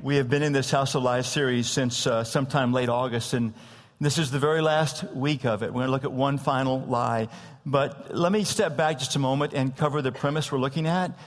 We 0.00 0.14
have 0.16 0.30
been 0.30 0.44
in 0.44 0.52
this 0.52 0.70
House 0.70 0.94
of 0.94 1.02
Lies 1.02 1.26
series 1.26 1.68
since 1.68 2.06
uh, 2.06 2.22
sometime 2.22 2.72
late 2.72 2.88
August, 2.88 3.34
and 3.34 3.52
this 4.00 4.16
is 4.16 4.30
the 4.30 4.38
very 4.38 4.60
last 4.60 5.02
week 5.12 5.44
of 5.44 5.64
it. 5.64 5.70
We're 5.70 5.80
going 5.80 5.86
to 5.86 5.90
look 5.90 6.04
at 6.04 6.12
one 6.12 6.38
final 6.38 6.80
lie. 6.82 7.26
But 7.66 8.14
let 8.14 8.30
me 8.30 8.44
step 8.44 8.76
back 8.76 9.00
just 9.00 9.16
a 9.16 9.18
moment 9.18 9.54
and 9.54 9.76
cover 9.76 10.00
the 10.00 10.12
premise 10.12 10.52
we're 10.52 10.60
looking 10.60 10.86
at. 10.86 11.18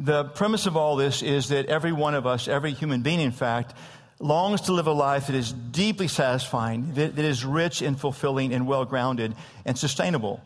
The 0.00 0.24
premise 0.24 0.66
of 0.66 0.76
all 0.76 0.96
this 0.96 1.22
is 1.22 1.50
that 1.50 1.66
every 1.66 1.92
one 1.92 2.16
of 2.16 2.26
us, 2.26 2.48
every 2.48 2.72
human 2.72 3.02
being, 3.02 3.20
in 3.20 3.30
fact, 3.30 3.74
longs 4.18 4.62
to 4.62 4.72
live 4.72 4.88
a 4.88 4.92
life 4.92 5.28
that 5.28 5.36
is 5.36 5.52
deeply 5.52 6.08
satisfying, 6.08 6.94
that, 6.94 7.14
that 7.14 7.24
is 7.24 7.44
rich 7.44 7.80
and 7.80 7.98
fulfilling 7.98 8.52
and 8.52 8.66
well 8.66 8.84
grounded 8.84 9.36
and 9.64 9.78
sustainable. 9.78 10.42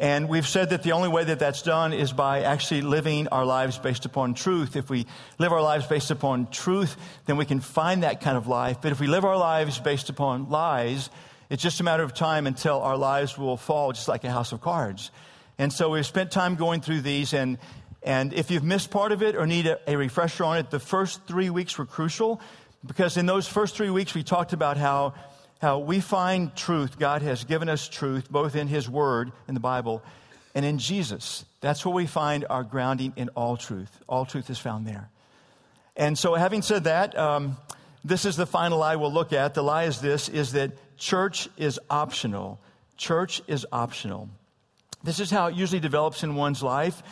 And 0.00 0.30
we've 0.30 0.48
said 0.48 0.70
that 0.70 0.82
the 0.82 0.92
only 0.92 1.10
way 1.10 1.24
that 1.24 1.38
that's 1.38 1.60
done 1.60 1.92
is 1.92 2.10
by 2.10 2.40
actually 2.40 2.80
living 2.80 3.28
our 3.28 3.44
lives 3.44 3.76
based 3.76 4.06
upon 4.06 4.32
truth. 4.32 4.74
If 4.74 4.88
we 4.88 5.06
live 5.38 5.52
our 5.52 5.60
lives 5.60 5.86
based 5.86 6.10
upon 6.10 6.46
truth, 6.46 6.96
then 7.26 7.36
we 7.36 7.44
can 7.44 7.60
find 7.60 8.02
that 8.02 8.22
kind 8.22 8.38
of 8.38 8.46
life. 8.46 8.78
But 8.80 8.92
if 8.92 9.00
we 9.00 9.06
live 9.06 9.26
our 9.26 9.36
lives 9.36 9.78
based 9.78 10.08
upon 10.08 10.48
lies, 10.48 11.10
it's 11.50 11.62
just 11.62 11.80
a 11.80 11.84
matter 11.84 12.02
of 12.02 12.14
time 12.14 12.46
until 12.46 12.80
our 12.80 12.96
lives 12.96 13.36
will 13.36 13.58
fall 13.58 13.92
just 13.92 14.08
like 14.08 14.24
a 14.24 14.30
house 14.30 14.52
of 14.52 14.62
cards. 14.62 15.10
And 15.58 15.70
so 15.70 15.90
we've 15.90 16.06
spent 16.06 16.30
time 16.30 16.54
going 16.54 16.80
through 16.80 17.02
these 17.02 17.34
and 17.34 17.58
and 18.02 18.32
if 18.32 18.50
you've 18.50 18.64
missed 18.64 18.90
part 18.90 19.12
of 19.12 19.22
it 19.22 19.36
or 19.36 19.46
need 19.46 19.66
a, 19.66 19.78
a 19.86 19.94
refresher 19.94 20.44
on 20.44 20.56
it, 20.56 20.70
the 20.70 20.80
first 20.80 21.26
three 21.26 21.50
weeks 21.50 21.76
were 21.76 21.84
crucial 21.84 22.40
because 22.86 23.18
in 23.18 23.26
those 23.26 23.46
first 23.46 23.76
three 23.76 23.90
weeks 23.90 24.14
we 24.14 24.22
talked 24.22 24.54
about 24.54 24.78
how 24.78 25.12
how 25.60 25.78
we 25.78 26.00
find 26.00 26.54
truth. 26.56 26.98
God 26.98 27.22
has 27.22 27.44
given 27.44 27.68
us 27.68 27.88
truth 27.88 28.30
both 28.30 28.56
in 28.56 28.66
His 28.66 28.88
Word, 28.88 29.32
in 29.46 29.54
the 29.54 29.60
Bible, 29.60 30.02
and 30.54 30.64
in 30.64 30.78
Jesus. 30.78 31.44
That's 31.60 31.84
where 31.84 31.94
we 31.94 32.06
find 32.06 32.46
our 32.48 32.64
grounding 32.64 33.12
in 33.16 33.28
all 33.30 33.56
truth. 33.56 33.90
All 34.08 34.24
truth 34.24 34.50
is 34.50 34.58
found 34.58 34.86
there. 34.86 35.10
And 35.96 36.18
so, 36.18 36.34
having 36.34 36.62
said 36.62 36.84
that, 36.84 37.16
um, 37.16 37.56
this 38.04 38.24
is 38.24 38.36
the 38.36 38.46
final 38.46 38.78
lie 38.78 38.96
we'll 38.96 39.12
look 39.12 39.32
at. 39.32 39.54
The 39.54 39.62
lie 39.62 39.84
is 39.84 40.00
this: 40.00 40.28
is 40.28 40.52
that 40.52 40.72
church 40.96 41.48
is 41.56 41.78
optional. 41.90 42.58
Church 42.96 43.42
is 43.46 43.66
optional. 43.70 44.30
This 45.02 45.20
is 45.20 45.30
how 45.30 45.46
it 45.46 45.54
usually 45.54 45.80
develops 45.80 46.22
in 46.22 46.34
one's 46.34 46.62
life. 46.62 47.02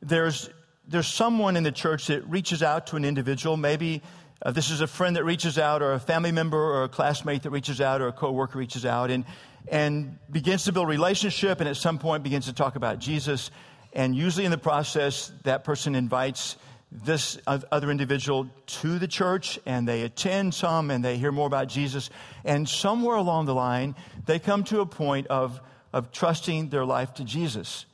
There's 0.00 0.48
there's 0.88 1.06
someone 1.06 1.56
in 1.56 1.62
the 1.62 1.72
church 1.72 2.08
that 2.08 2.28
reaches 2.28 2.62
out 2.62 2.88
to 2.88 2.96
an 2.96 3.04
individual, 3.04 3.56
maybe 3.56 4.02
uh, 4.44 4.50
this 4.50 4.70
is 4.70 4.80
a 4.80 4.86
friend 4.86 5.16
that 5.16 5.24
reaches 5.24 5.58
out, 5.58 5.82
or 5.82 5.92
a 5.92 6.00
family 6.00 6.32
member, 6.32 6.58
or 6.58 6.84
a 6.84 6.88
classmate 6.88 7.42
that 7.44 7.50
reaches 7.50 7.80
out, 7.80 8.00
or 8.00 8.08
a 8.08 8.12
coworker 8.12 8.58
reaches 8.58 8.84
out, 8.84 9.10
and 9.10 9.24
and 9.68 10.18
begins 10.30 10.64
to 10.64 10.72
build 10.72 10.88
relationship, 10.88 11.60
and 11.60 11.68
at 11.68 11.76
some 11.76 11.98
point 11.98 12.22
begins 12.22 12.44
to 12.46 12.52
talk 12.52 12.76
about 12.76 12.98
Jesus. 12.98 13.50
And 13.94 14.14
usually 14.14 14.44
in 14.44 14.50
the 14.50 14.58
process, 14.58 15.32
that 15.44 15.64
person 15.64 15.94
invites 15.94 16.56
this 16.92 17.38
other 17.46 17.90
individual 17.90 18.48
to 18.66 18.98
the 18.98 19.08
church, 19.08 19.58
and 19.64 19.88
they 19.88 20.02
attend 20.02 20.54
some, 20.54 20.90
and 20.90 21.02
they 21.02 21.16
hear 21.16 21.32
more 21.32 21.46
about 21.46 21.68
Jesus. 21.68 22.10
And 22.44 22.68
somewhere 22.68 23.16
along 23.16 23.46
the 23.46 23.54
line, 23.54 23.94
they 24.26 24.38
come 24.38 24.64
to 24.64 24.80
a 24.80 24.86
point 24.86 25.26
of 25.28 25.60
of 25.94 26.10
trusting 26.10 26.70
their 26.70 26.84
life 26.84 27.14
to 27.14 27.24
Jesus. 27.24 27.86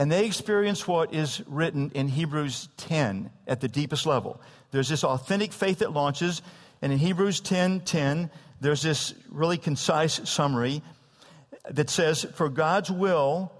And 0.00 0.10
they 0.10 0.24
experience 0.24 0.88
what 0.88 1.12
is 1.12 1.42
written 1.46 1.90
in 1.94 2.08
Hebrews 2.08 2.70
10 2.78 3.28
at 3.46 3.60
the 3.60 3.68
deepest 3.68 4.06
level. 4.06 4.40
There's 4.70 4.88
this 4.88 5.04
authentic 5.04 5.52
faith 5.52 5.80
that 5.80 5.92
launches, 5.92 6.40
and 6.80 6.90
in 6.90 6.98
Hebrews 6.98 7.40
10 7.40 7.80
10, 7.80 8.30
there's 8.62 8.80
this 8.80 9.12
really 9.28 9.58
concise 9.58 10.26
summary 10.26 10.80
that 11.68 11.90
says, 11.90 12.24
For 12.34 12.48
God's 12.48 12.90
will 12.90 13.52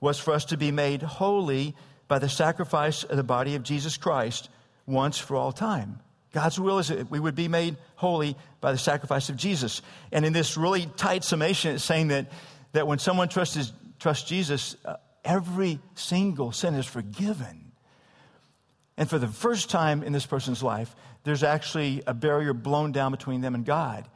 was 0.00 0.18
for 0.18 0.32
us 0.32 0.46
to 0.46 0.56
be 0.56 0.70
made 0.70 1.02
holy 1.02 1.76
by 2.08 2.18
the 2.18 2.28
sacrifice 2.30 3.04
of 3.04 3.18
the 3.18 3.22
body 3.22 3.54
of 3.54 3.62
Jesus 3.62 3.98
Christ 3.98 4.48
once 4.86 5.18
for 5.18 5.36
all 5.36 5.52
time. 5.52 6.00
God's 6.32 6.58
will 6.58 6.78
is 6.78 6.88
that 6.88 7.10
we 7.10 7.20
would 7.20 7.34
be 7.34 7.48
made 7.48 7.76
holy 7.96 8.34
by 8.62 8.72
the 8.72 8.78
sacrifice 8.78 9.28
of 9.28 9.36
Jesus. 9.36 9.82
And 10.10 10.24
in 10.24 10.32
this 10.32 10.56
really 10.56 10.86
tight 10.96 11.22
summation, 11.22 11.74
it's 11.74 11.84
saying 11.84 12.08
that, 12.08 12.32
that 12.72 12.86
when 12.86 12.98
someone 12.98 13.28
trusts, 13.28 13.74
trusts 13.98 14.26
Jesus, 14.26 14.74
uh, 14.86 14.96
every 15.24 15.80
single 15.94 16.52
sin 16.52 16.74
is 16.74 16.86
forgiven. 16.86 17.72
And 18.96 19.08
for 19.08 19.18
the 19.18 19.28
first 19.28 19.70
time 19.70 20.02
in 20.02 20.12
this 20.12 20.26
person's 20.26 20.62
life, 20.62 20.94
there's 21.24 21.42
actually 21.42 22.02
a 22.06 22.14
barrier 22.14 22.52
blown 22.52 22.92
down 22.92 23.10
between 23.10 23.40
them 23.40 23.54
and 23.54 23.64
God. 23.64 24.08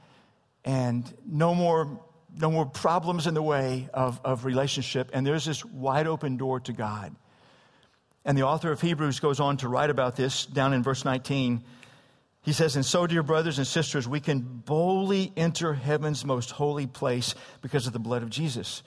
And 0.64 1.12
no 1.24 1.54
more, 1.54 2.00
no 2.36 2.50
more 2.50 2.66
problems 2.66 3.26
in 3.26 3.34
the 3.34 3.42
way 3.42 3.88
of, 3.94 4.20
of 4.24 4.44
relationship. 4.44 5.10
And 5.12 5.26
there's 5.26 5.44
this 5.44 5.64
wide 5.64 6.06
open 6.06 6.36
door 6.36 6.60
to 6.60 6.72
God. 6.72 7.14
And 8.24 8.36
the 8.36 8.42
author 8.42 8.72
of 8.72 8.80
Hebrews 8.80 9.20
goes 9.20 9.38
on 9.38 9.56
to 9.58 9.68
write 9.68 9.88
about 9.88 10.16
this 10.16 10.46
down 10.46 10.72
in 10.72 10.82
verse 10.82 11.04
19. 11.04 11.62
He 12.42 12.52
says, 12.52 12.74
And 12.74 12.84
so, 12.84 13.06
dear 13.06 13.22
brothers 13.22 13.58
and 13.58 13.66
sisters, 13.66 14.08
we 14.08 14.20
can 14.20 14.40
boldly 14.40 15.32
enter 15.36 15.74
heaven's 15.74 16.24
most 16.24 16.50
holy 16.50 16.88
place 16.88 17.36
because 17.62 17.86
of 17.86 17.92
the 17.92 18.00
blood 18.00 18.24
of 18.24 18.30
Jesus. 18.30 18.82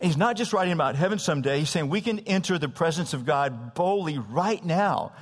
He's 0.00 0.16
not 0.16 0.36
just 0.36 0.52
writing 0.52 0.72
about 0.72 0.96
heaven 0.96 1.18
someday. 1.18 1.58
He's 1.58 1.70
saying 1.70 1.88
we 1.88 2.00
can 2.00 2.20
enter 2.20 2.58
the 2.58 2.68
presence 2.68 3.12
of 3.12 3.26
God 3.26 3.74
boldly 3.74 4.18
right 4.18 4.64
now 4.64 5.12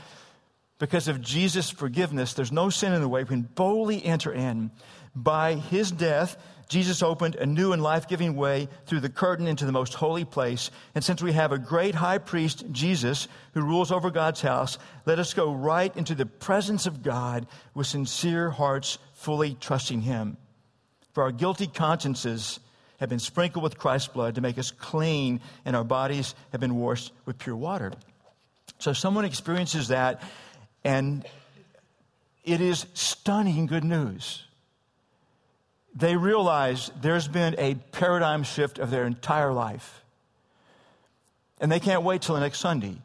because 0.78 1.08
of 1.08 1.20
Jesus' 1.20 1.70
forgiveness. 1.70 2.34
There's 2.34 2.52
no 2.52 2.70
sin 2.70 2.92
in 2.92 3.00
the 3.00 3.08
way. 3.08 3.22
We 3.22 3.28
can 3.28 3.42
boldly 3.42 4.04
enter 4.04 4.32
in. 4.32 4.70
By 5.14 5.54
his 5.54 5.90
death, 5.90 6.36
Jesus 6.68 7.02
opened 7.02 7.34
a 7.34 7.46
new 7.46 7.72
and 7.72 7.82
life 7.82 8.06
giving 8.06 8.36
way 8.36 8.68
through 8.86 9.00
the 9.00 9.08
curtain 9.08 9.46
into 9.46 9.64
the 9.64 9.72
most 9.72 9.94
holy 9.94 10.24
place. 10.24 10.70
And 10.94 11.02
since 11.02 11.22
we 11.22 11.32
have 11.32 11.50
a 11.50 11.58
great 11.58 11.94
high 11.94 12.18
priest, 12.18 12.64
Jesus, 12.70 13.26
who 13.54 13.62
rules 13.62 13.90
over 13.90 14.10
God's 14.10 14.42
house, 14.42 14.78
let 15.06 15.18
us 15.18 15.34
go 15.34 15.52
right 15.52 15.96
into 15.96 16.14
the 16.14 16.26
presence 16.26 16.86
of 16.86 17.02
God 17.02 17.46
with 17.74 17.86
sincere 17.86 18.50
hearts, 18.50 18.98
fully 19.14 19.56
trusting 19.58 20.02
him. 20.02 20.36
For 21.14 21.22
our 21.22 21.32
guilty 21.32 21.66
consciences, 21.66 22.60
have 22.98 23.08
been 23.08 23.18
sprinkled 23.18 23.62
with 23.62 23.78
Christ's 23.78 24.08
blood 24.08 24.34
to 24.34 24.40
make 24.40 24.58
us 24.58 24.70
clean, 24.70 25.40
and 25.64 25.74
our 25.74 25.84
bodies 25.84 26.34
have 26.52 26.60
been 26.60 26.76
washed 26.76 27.12
with 27.24 27.38
pure 27.38 27.56
water. 27.56 27.92
So 28.78 28.92
someone 28.92 29.24
experiences 29.24 29.88
that, 29.88 30.22
and 30.84 31.24
it 32.44 32.60
is 32.60 32.86
stunning 32.94 33.66
good 33.66 33.84
news. 33.84 34.44
They 35.94 36.16
realize 36.16 36.90
there's 37.00 37.28
been 37.28 37.56
a 37.58 37.74
paradigm 37.92 38.42
shift 38.42 38.78
of 38.78 38.90
their 38.90 39.04
entire 39.04 39.52
life. 39.52 40.02
And 41.60 41.72
they 41.72 41.80
can't 41.80 42.02
wait 42.02 42.22
till 42.22 42.34
the 42.34 42.40
next 42.40 42.60
Sunday 42.60 42.96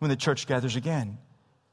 when 0.00 0.08
the 0.08 0.16
church 0.16 0.46
gathers 0.46 0.74
again 0.74 1.18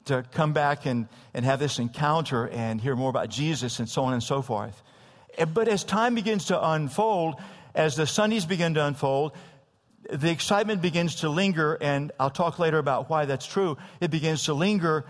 to 0.04 0.24
come 0.32 0.52
back 0.52 0.86
and, 0.86 1.08
and 1.34 1.44
have 1.44 1.58
this 1.58 1.78
encounter 1.78 2.48
and 2.48 2.80
hear 2.80 2.96
more 2.96 3.10
about 3.10 3.28
Jesus 3.28 3.78
and 3.80 3.88
so 3.88 4.04
on 4.04 4.12
and 4.12 4.22
so 4.22 4.42
forth. 4.42 4.80
Eh, 5.38 5.44
but 5.44 5.68
as 5.68 5.84
time 5.84 6.14
begins 6.14 6.46
to 6.46 6.70
unfold, 6.70 7.34
as 7.74 7.96
the 7.96 8.06
Sundays 8.06 8.44
begin 8.44 8.74
to 8.74 8.84
unfold, 8.84 9.32
the 10.10 10.30
excitement 10.30 10.82
begins 10.82 11.16
to 11.16 11.28
linger, 11.28 11.76
and 11.80 12.10
I'll 12.18 12.30
talk 12.30 12.58
later 12.58 12.78
about 12.78 13.10
why 13.10 13.26
that's 13.26 13.46
true. 13.46 13.76
It 14.00 14.10
begins 14.10 14.44
to 14.44 14.54
linger 14.54 15.04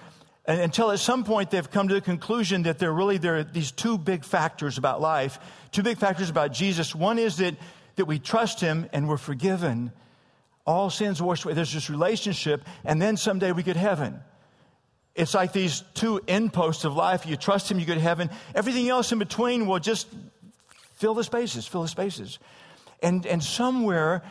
until 0.47 0.91
at 0.91 0.99
some 0.99 1.25
point 1.25 1.51
they've 1.51 1.71
come 1.71 1.89
to 1.89 1.95
the 1.95 2.01
conclusion 2.01 2.63
that 2.63 2.79
there 2.79 2.93
really 2.93 3.19
there 3.19 3.37
are 3.37 3.45
these 3.45 3.71
two 3.71 3.99
big 3.99 4.25
factors 4.25 4.79
about 4.79 5.01
life, 5.01 5.39
two 5.71 5.83
big 5.83 5.99
factors 5.99 6.31
about 6.31 6.53
Jesus. 6.53 6.95
One 6.95 7.19
is 7.19 7.37
that, 7.37 7.55
that 7.97 8.07
we 8.07 8.19
trust 8.19 8.61
him 8.61 8.89
and 8.93 9.09
we're 9.09 9.17
forgiven. 9.17 9.93
All 10.67 10.91
sins 10.91 11.23
washed 11.23 11.45
away. 11.45 11.55
There's 11.55 11.73
this 11.73 11.91
relationship, 11.91 12.65
and 12.85 13.01
then 13.01 13.17
someday 13.17 13.53
we 13.53 13.63
get 13.63 13.77
heaven. 13.77 14.21
It's 15.15 15.35
like 15.35 15.53
these 15.53 15.83
two 15.95 16.21
end 16.29 16.53
posts 16.53 16.85
of 16.85 16.95
life. 16.95 17.27
You 17.27 17.37
trust 17.37 17.71
him, 17.71 17.79
you 17.79 17.87
get 17.87 17.99
heaven. 17.99 18.31
Everything 18.55 18.89
else 18.89 19.13
in 19.13 19.19
between 19.19 19.67
will 19.67 19.81
just 19.81 20.09
Fill 21.01 21.15
the 21.15 21.25
spaces, 21.25 21.67
fill 21.67 21.81
the 21.81 21.89
spaces. 21.89 22.39
And, 23.03 23.25
and 23.25 23.43
somewhere, 23.43 24.23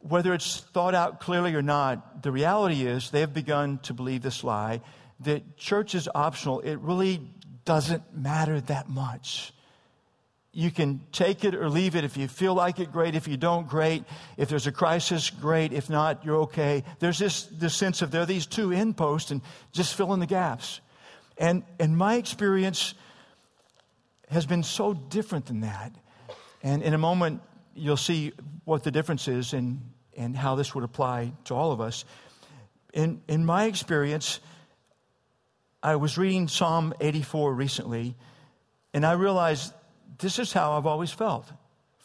whether 0.00 0.34
it's 0.34 0.62
thought 0.72 0.96
out 0.96 1.20
clearly 1.20 1.54
or 1.54 1.62
not, 1.62 2.24
the 2.24 2.32
reality 2.32 2.84
is 2.84 3.12
they 3.12 3.20
have 3.20 3.32
begun 3.32 3.78
to 3.84 3.94
believe 3.94 4.20
this 4.20 4.42
lie 4.42 4.80
that 5.20 5.56
church 5.56 5.94
is 5.94 6.08
optional. 6.12 6.58
It 6.58 6.80
really 6.80 7.20
doesn't 7.64 8.02
matter 8.12 8.60
that 8.62 8.88
much. 8.88 9.52
You 10.52 10.72
can 10.72 11.02
take 11.12 11.44
it 11.44 11.54
or 11.54 11.68
leave 11.68 11.94
it. 11.94 12.02
If 12.02 12.16
you 12.16 12.26
feel 12.26 12.54
like 12.54 12.80
it, 12.80 12.90
great. 12.90 13.14
If 13.14 13.28
you 13.28 13.36
don't, 13.36 13.68
great. 13.68 14.02
If 14.36 14.48
there's 14.48 14.66
a 14.66 14.72
crisis, 14.72 15.30
great. 15.30 15.72
If 15.72 15.88
not, 15.88 16.24
you're 16.24 16.38
okay. 16.38 16.82
There's 16.98 17.20
this, 17.20 17.44
this 17.44 17.76
sense 17.76 18.02
of 18.02 18.10
there 18.10 18.22
are 18.22 18.26
these 18.26 18.46
two 18.46 18.72
end 18.72 18.96
posts 18.96 19.30
and 19.30 19.40
just 19.70 19.94
fill 19.94 20.12
in 20.14 20.18
the 20.18 20.26
gaps. 20.26 20.80
And 21.38 21.62
in 21.78 21.94
my 21.94 22.16
experience, 22.16 22.94
has 24.30 24.46
been 24.46 24.62
so 24.62 24.94
different 24.94 25.46
than 25.46 25.60
that. 25.60 25.94
And 26.62 26.82
in 26.82 26.94
a 26.94 26.98
moment, 26.98 27.42
you'll 27.74 27.96
see 27.96 28.32
what 28.64 28.84
the 28.84 28.90
difference 28.90 29.28
is 29.28 29.52
and, 29.52 29.80
and 30.16 30.36
how 30.36 30.54
this 30.54 30.74
would 30.74 30.84
apply 30.84 31.32
to 31.44 31.54
all 31.54 31.72
of 31.72 31.80
us. 31.80 32.04
In, 32.92 33.22
in 33.28 33.44
my 33.44 33.64
experience, 33.64 34.40
I 35.82 35.96
was 35.96 36.18
reading 36.18 36.48
Psalm 36.48 36.92
84 37.00 37.54
recently, 37.54 38.14
and 38.92 39.06
I 39.06 39.12
realized 39.12 39.72
this 40.18 40.38
is 40.38 40.52
how 40.52 40.72
I've 40.72 40.86
always 40.86 41.10
felt 41.10 41.46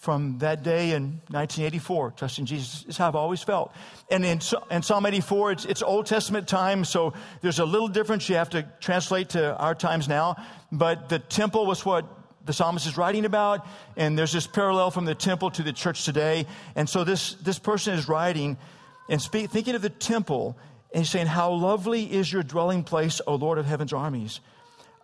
from 0.06 0.38
that 0.38 0.62
day 0.62 0.92
in 0.92 1.19
1984. 1.31 2.12
Trusting 2.12 2.46
Jesus 2.46 2.86
is 2.88 2.96
how 2.96 3.07
I've 3.07 3.16
always 3.16 3.42
felt. 3.42 3.74
And 4.12 4.24
in, 4.24 4.40
in 4.69 4.84
Psalm 4.84 5.04
84, 5.04 5.52
it's, 5.52 5.66
it's 5.66 5.81
Old 5.81 6.06
Testament 6.06 6.48
time, 6.48 6.86
so 6.86 7.13
there's 7.42 7.57
a 7.57 7.66
little 7.66 7.88
difference 7.88 8.30
you 8.30 8.36
have 8.36 8.52
to 8.52 8.68
translate 8.80 9.30
to 9.30 9.57
our 9.57 9.74
times 9.74 10.07
now. 10.07 10.36
But 10.72 11.10
the 11.10 11.18
temple 11.18 11.66
was 11.66 11.84
what 11.84 12.06
the 12.46 12.54
psalmist 12.54 12.86
is 12.86 12.98
writing 12.98 13.25
about, 13.25 13.66
and 13.98 14.16
there's 14.16 14.31
this 14.31 14.46
parallel 14.46 14.92
from 14.92 15.06
the 15.06 15.16
temple 15.16 15.50
to 15.50 15.63
the 15.63 15.74
church 15.74 16.06
today. 16.06 16.46
And 16.75 16.88
so 16.88 17.04
this, 17.04 17.34
this 17.34 17.58
person 17.58 17.96
is 17.96 18.08
writing 18.08 18.58
and 19.10 19.19
speak, 19.19 19.50
thinking 19.50 19.74
of 19.74 19.81
the 19.81 19.90
temple, 19.90 20.56
and 20.94 21.01
he's 21.01 21.10
saying, 21.10 21.25
How 21.25 21.51
lovely 21.51 22.04
is 22.04 22.31
your 22.31 22.44
dwelling 22.44 22.84
place, 22.84 23.22
O 23.25 23.34
Lord 23.34 23.58
of 23.58 23.66
heaven's 23.66 23.92
armies. 23.92 24.40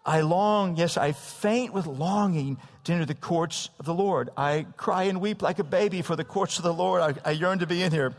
I 0.05 0.21
long, 0.21 0.77
yes, 0.77 0.95
I 0.95 1.11
faint 1.11 1.73
with 1.73 1.87
longing 1.87 2.57
to 2.83 2.93
enter 2.93 3.05
the 3.05 3.15
courts 3.15 3.69
of 3.79 3.85
the 3.85 3.93
Lord. 3.93 4.29
I 4.35 4.65
cry 4.77 5.03
and 5.03 5.21
weep 5.21 5.41
like 5.41 5.59
a 5.59 5.63
baby 5.63 6.01
for 6.01 6.15
the 6.15 6.23
courts 6.23 6.57
of 6.57 6.63
the 6.63 6.73
Lord. 6.73 7.01
I, 7.01 7.29
I 7.29 7.31
yearn 7.31 7.59
to 7.59 7.67
be 7.67 7.83
in 7.83 7.91
here. 7.91 8.13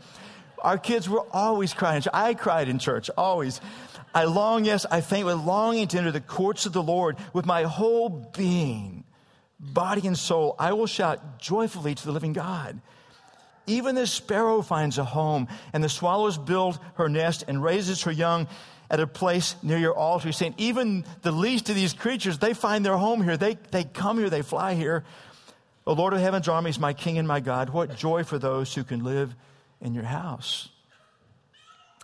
Our 0.59 0.77
kids 0.77 1.09
were 1.09 1.25
always 1.31 1.73
crying. 1.73 2.03
I 2.13 2.33
cried 2.33 2.69
in 2.69 2.79
church, 2.79 3.09
always. 3.17 3.59
I 4.15 4.25
long, 4.25 4.63
yes, 4.63 4.85
I 4.89 5.01
faint 5.01 5.25
with 5.25 5.37
longing 5.37 5.87
to 5.89 5.97
enter 5.97 6.11
the 6.11 6.21
courts 6.21 6.65
of 6.65 6.73
the 6.73 6.83
Lord 6.83 7.17
with 7.33 7.45
my 7.45 7.63
whole 7.63 8.09
being, 8.09 9.03
body 9.59 10.07
and 10.07 10.17
soul. 10.17 10.55
I 10.57 10.73
will 10.73 10.87
shout 10.87 11.39
joyfully 11.39 11.95
to 11.95 12.05
the 12.05 12.11
living 12.11 12.33
God. 12.33 12.79
Even 13.65 13.95
the 13.95 14.07
sparrow 14.07 14.61
finds 14.61 14.97
a 14.97 15.03
home, 15.03 15.47
and 15.71 15.83
the 15.83 15.89
swallows 15.89 16.37
build 16.37 16.79
her 16.95 17.09
nest 17.09 17.45
and 17.47 17.63
raises 17.63 18.03
her 18.03 18.11
young 18.11 18.47
at 18.93 18.99
a 18.99 19.07
place 19.07 19.55
near 19.63 19.79
your 19.79 19.95
altar. 19.95 20.27
He's 20.27 20.37
saying, 20.37 20.53
even 20.59 21.03
the 21.23 21.31
least 21.31 21.67
of 21.67 21.75
these 21.75 21.93
creatures, 21.93 22.37
they 22.37 22.53
find 22.53 22.85
their 22.85 22.95
home 22.95 23.23
here. 23.23 23.37
They, 23.37 23.57
they 23.71 23.85
come 23.85 24.19
here, 24.19 24.29
they 24.29 24.43
fly 24.43 24.75
here. 24.75 25.03
O 25.87 25.93
Lord 25.93 26.13
of 26.13 26.19
heaven's 26.19 26.47
armies, 26.47 26.77
my 26.77 26.93
King 26.93 27.17
and 27.17 27.27
my 27.27 27.39
God, 27.39 27.71
what 27.71 27.95
joy 27.95 28.23
for 28.23 28.37
those 28.37 28.75
who 28.75 28.83
can 28.83 29.03
live 29.03 29.35
in 29.81 29.95
your 29.95 30.03
house. 30.03 30.69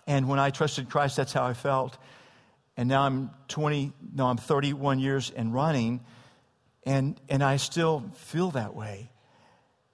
And 0.08 0.28
when 0.28 0.40
I 0.40 0.50
trusted 0.50 0.90
Christ, 0.90 1.16
that's 1.16 1.32
how 1.32 1.44
I 1.44 1.54
felt. 1.54 1.96
And 2.76 2.88
now 2.88 3.02
I'm 3.02 3.30
20, 3.46 3.92
no, 4.12 4.26
I'm 4.26 4.36
31 4.36 4.98
years 4.98 5.30
and 5.30 5.54
running, 5.54 6.00
and, 6.82 7.20
and 7.28 7.44
I 7.44 7.58
still 7.58 8.10
feel 8.16 8.50
that 8.50 8.74
way. 8.74 9.12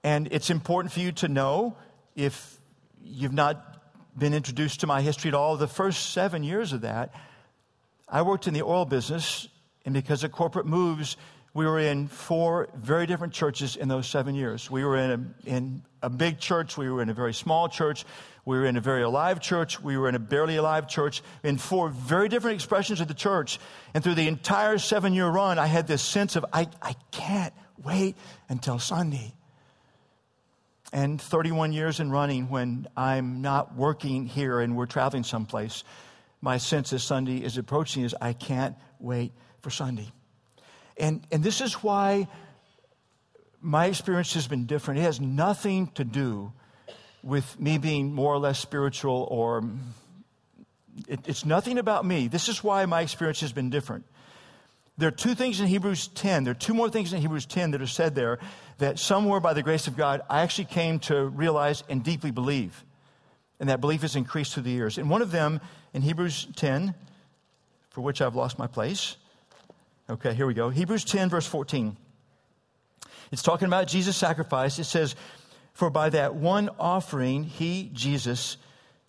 And 0.03 0.29
it's 0.31 0.49
important 0.49 0.91
for 0.91 1.01
you 1.01 1.11
to 1.11 1.27
know 1.27 1.77
if 2.15 2.57
you've 3.03 3.33
not 3.33 3.66
been 4.17 4.33
introduced 4.33 4.79
to 4.79 4.87
my 4.87 5.01
history 5.01 5.29
at 5.29 5.35
all, 5.35 5.57
the 5.57 5.67
first 5.67 6.11
seven 6.11 6.43
years 6.43 6.73
of 6.73 6.81
that, 6.81 7.13
I 8.09 8.21
worked 8.21 8.47
in 8.47 8.53
the 8.53 8.63
oil 8.63 8.85
business, 8.85 9.47
and 9.85 9.93
because 9.93 10.23
of 10.23 10.31
corporate 10.31 10.65
moves, 10.65 11.17
we 11.53 11.65
were 11.65 11.79
in 11.79 12.07
four 12.07 12.69
very 12.75 13.05
different 13.05 13.33
churches 13.33 13.75
in 13.75 13.87
those 13.87 14.07
seven 14.07 14.35
years. 14.35 14.69
We 14.71 14.83
were 14.83 14.97
in 14.97 15.11
a, 15.45 15.49
in 15.49 15.81
a 16.01 16.09
big 16.09 16.39
church, 16.39 16.77
we 16.77 16.89
were 16.89 17.01
in 17.01 17.09
a 17.09 17.13
very 17.13 17.33
small 17.33 17.67
church, 17.67 18.05
we 18.45 18.57
were 18.57 18.65
in 18.65 18.77
a 18.77 18.81
very 18.81 19.03
alive 19.03 19.39
church, 19.39 19.81
we 19.81 19.97
were 19.97 20.07
in 20.07 20.15
a 20.15 20.19
barely 20.19 20.55
alive 20.55 20.87
church, 20.87 21.21
in 21.43 21.57
four 21.57 21.89
very 21.89 22.29
different 22.29 22.55
expressions 22.55 23.01
of 23.01 23.07
the 23.07 23.13
church. 23.13 23.59
And 23.93 24.03
through 24.03 24.15
the 24.15 24.27
entire 24.27 24.77
seven 24.77 25.13
year 25.13 25.27
run, 25.27 25.59
I 25.59 25.65
had 25.67 25.87
this 25.87 26.01
sense 26.01 26.35
of, 26.35 26.45
I, 26.53 26.67
I 26.81 26.95
can't 27.11 27.53
wait 27.83 28.15
until 28.49 28.79
Sunday 28.79 29.33
and 30.93 31.21
31 31.21 31.73
years 31.73 31.99
in 31.99 32.11
running 32.11 32.49
when 32.49 32.87
I'm 32.95 33.41
not 33.41 33.75
working 33.75 34.25
here 34.25 34.59
and 34.59 34.75
we're 34.75 34.85
traveling 34.85 35.23
someplace, 35.23 35.83
my 36.41 36.57
sense 36.57 36.93
as 36.93 37.03
Sunday 37.03 37.43
is 37.43 37.57
approaching 37.57 38.03
is 38.03 38.15
I 38.21 38.33
can't 38.33 38.75
wait 38.99 39.33
for 39.61 39.69
Sunday. 39.69 40.11
And, 40.97 41.25
and 41.31 41.43
this 41.43 41.61
is 41.61 41.73
why 41.75 42.27
my 43.61 43.87
experience 43.87 44.33
has 44.35 44.47
been 44.47 44.65
different. 44.65 44.99
It 44.99 45.03
has 45.03 45.19
nothing 45.19 45.87
to 45.95 46.03
do 46.03 46.53
with 47.23 47.59
me 47.59 47.77
being 47.77 48.13
more 48.13 48.33
or 48.33 48.39
less 48.39 48.59
spiritual 48.59 49.27
or 49.29 49.63
it, 51.07 51.19
it's 51.27 51.45
nothing 51.45 51.77
about 51.77 52.05
me. 52.05 52.27
This 52.27 52.49
is 52.49 52.63
why 52.63 52.85
my 52.85 53.01
experience 53.01 53.41
has 53.41 53.51
been 53.51 53.69
different. 53.69 54.05
There 54.97 55.07
are 55.07 55.11
two 55.11 55.35
things 55.35 55.59
in 55.59 55.67
Hebrews 55.67 56.07
10. 56.07 56.43
There 56.43 56.51
are 56.51 56.55
two 56.55 56.73
more 56.73 56.89
things 56.89 57.13
in 57.13 57.21
Hebrews 57.21 57.45
10 57.45 57.71
that 57.71 57.81
are 57.81 57.87
said 57.87 58.15
there 58.15 58.39
that 58.79 58.97
somewhere 58.97 59.39
by 59.39 59.53
the 59.53 59.61
grace 59.61 59.87
of 59.87 59.95
God, 59.95 60.21
I 60.29 60.41
actually 60.41 60.65
came 60.65 60.99
to 61.01 61.27
realize 61.27 61.83
and 61.87 62.03
deeply 62.03 62.31
believe. 62.31 62.83
And 63.59 63.69
that 63.69 63.79
belief 63.79 64.01
has 64.01 64.15
increased 64.15 64.53
through 64.53 64.63
the 64.63 64.71
years. 64.71 64.97
And 64.97 65.09
one 65.09 65.21
of 65.21 65.31
them 65.31 65.61
in 65.93 66.01
Hebrews 66.01 66.47
10, 66.55 66.95
for 67.89 68.01
which 68.01 68.21
I've 68.21 68.35
lost 68.35 68.57
my 68.57 68.67
place. 68.67 69.17
Okay, 70.09 70.33
here 70.33 70.47
we 70.47 70.53
go. 70.53 70.69
Hebrews 70.69 71.03
10, 71.03 71.29
verse 71.29 71.45
14. 71.45 71.95
It's 73.31 73.43
talking 73.43 73.67
about 73.67 73.87
Jesus' 73.87 74.17
sacrifice. 74.17 74.79
It 74.79 74.85
says, 74.85 75.15
For 75.73 75.89
by 75.89 76.09
that 76.09 76.35
one 76.35 76.69
offering, 76.79 77.43
he, 77.43 77.91
Jesus, 77.93 78.57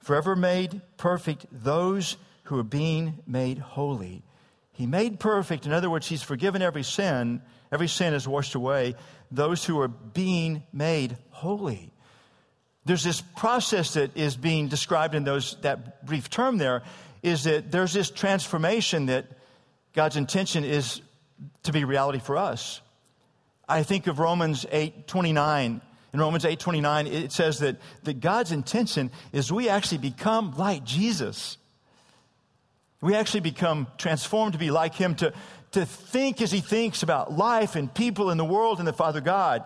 forever 0.01 0.37
made 0.37 0.83
perfect 0.97 1.47
those 1.51 2.17
who 2.45 2.59
are 2.59 2.65
being 2.65 3.19
made 3.27 3.59
holy. 3.59 4.23
He 4.79 4.87
made 4.87 5.19
perfect. 5.19 5.67
In 5.67 5.73
other 5.73 5.91
words, 5.91 6.07
He's 6.07 6.23
forgiven 6.23 6.63
every 6.63 6.85
sin. 6.85 7.43
Every 7.73 7.89
sin 7.89 8.15
is 8.15 8.29
washed 8.29 8.55
away. 8.55 8.95
Those 9.29 9.65
who 9.65 9.81
are 9.81 9.89
being 9.89 10.63
made 10.73 11.17
holy. 11.31 11.93
There's 12.85 13.03
this 13.03 13.21
process 13.21 13.95
that 13.95 14.17
is 14.17 14.37
being 14.37 14.69
described 14.69 15.17
in 15.17 15.25
those, 15.25 15.57
that 15.63 16.07
brief 16.07 16.31
term 16.31 16.59
there 16.59 16.85
is 17.25 17.43
that 17.43 17.73
there's 17.73 17.93
this 17.93 18.09
transformation 18.09 19.07
that 19.07 19.27
God's 19.95 20.17
intention 20.17 20.63
is 20.63 21.03
to 21.65 21.73
be 21.73 21.83
reality 21.83 22.21
for 22.21 22.37
us. 22.37 22.81
I 23.69 23.83
think 23.83 24.07
of 24.07 24.21
Romans 24.21 24.65
8:29. 24.71 25.81
In 26.15 26.21
Romans 26.21 26.45
8:29 26.45 27.13
it 27.13 27.33
says 27.33 27.59
that, 27.59 27.79
that 28.05 28.21
God's 28.21 28.53
intention 28.53 29.11
is 29.33 29.51
we 29.51 29.69
actually 29.69 29.99
become 29.99 30.55
like 30.57 30.85
Jesus. 30.85 31.58
We 33.01 33.15
actually 33.15 33.41
become 33.41 33.87
transformed 33.97 34.55
to 34.55 34.59
be 34.59 34.71
like 34.71 34.95
Him, 34.95 35.15
to, 35.17 35.33
to 35.73 35.87
think 35.87 36.43
as 36.43 36.51
He 36.51 36.61
thinks 36.61 37.03
about 37.03 37.33
life 37.33 37.77
and 37.77 37.93
people 37.93 38.31
in 38.31 38.39
the 38.39 38.45
world 38.45 38.79
and 38.79 38.89
the 38.89 38.93
Father 38.93 39.21
God, 39.21 39.65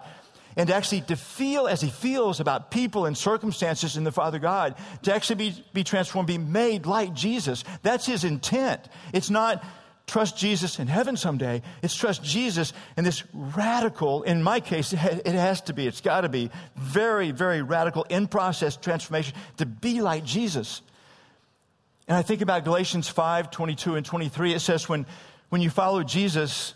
and 0.55 0.71
actually 0.71 1.01
to 1.03 1.17
feel 1.17 1.67
as 1.67 1.81
He 1.81 1.89
feels 1.89 2.41
about 2.41 2.71
people 2.71 3.07
and 3.07 3.17
circumstances 3.17 3.97
in 3.97 4.05
the 4.05 4.13
Father 4.13 4.39
God, 4.39 4.75
to 5.03 5.15
actually 5.15 5.37
be, 5.37 5.65
be 5.73 5.85
transformed, 5.85 6.27
be 6.27 6.37
made 6.37 6.85
like 6.85 7.15
Jesus. 7.15 7.65
That's 7.83 8.05
His 8.05 8.25
intent. 8.25 8.87
It's 9.15 9.31
not 9.31 9.65
trust 10.07 10.37
Jesus 10.37 10.79
in 10.79 10.89
heaven 10.89 11.17
someday. 11.17 11.63
It's 11.83 11.95
trust 11.95 12.23
Jesus 12.23 12.75
in 12.99 13.05
this 13.05 13.23
radical, 13.33 14.25
in 14.25 14.43
my 14.43 14.61
case, 14.61 14.93
it 14.93 15.25
has 15.27 15.63
to 15.63 15.73
be, 15.73 15.87
it's 15.87 16.03
got 16.03 16.23
to 16.23 16.29
be 16.29 16.51
very, 16.77 17.31
very 17.31 17.63
radical 17.63 18.03
in 18.05 18.27
process 18.27 18.77
transformation 18.77 19.35
to 19.57 19.65
be 19.65 20.03
like 20.03 20.25
Jesus. 20.25 20.83
And 22.09 22.17
I 22.17 22.23
think 22.23 22.41
about 22.41 22.65
Galatians 22.65 23.09
5 23.09 23.51
22 23.51 23.97
and 23.97 24.05
23. 24.05 24.55
It 24.55 24.61
says, 24.61 24.89
when, 24.89 25.07
when 25.49 25.61
you 25.61 25.71
follow 25.71 26.03
Jesus, 26.03 26.75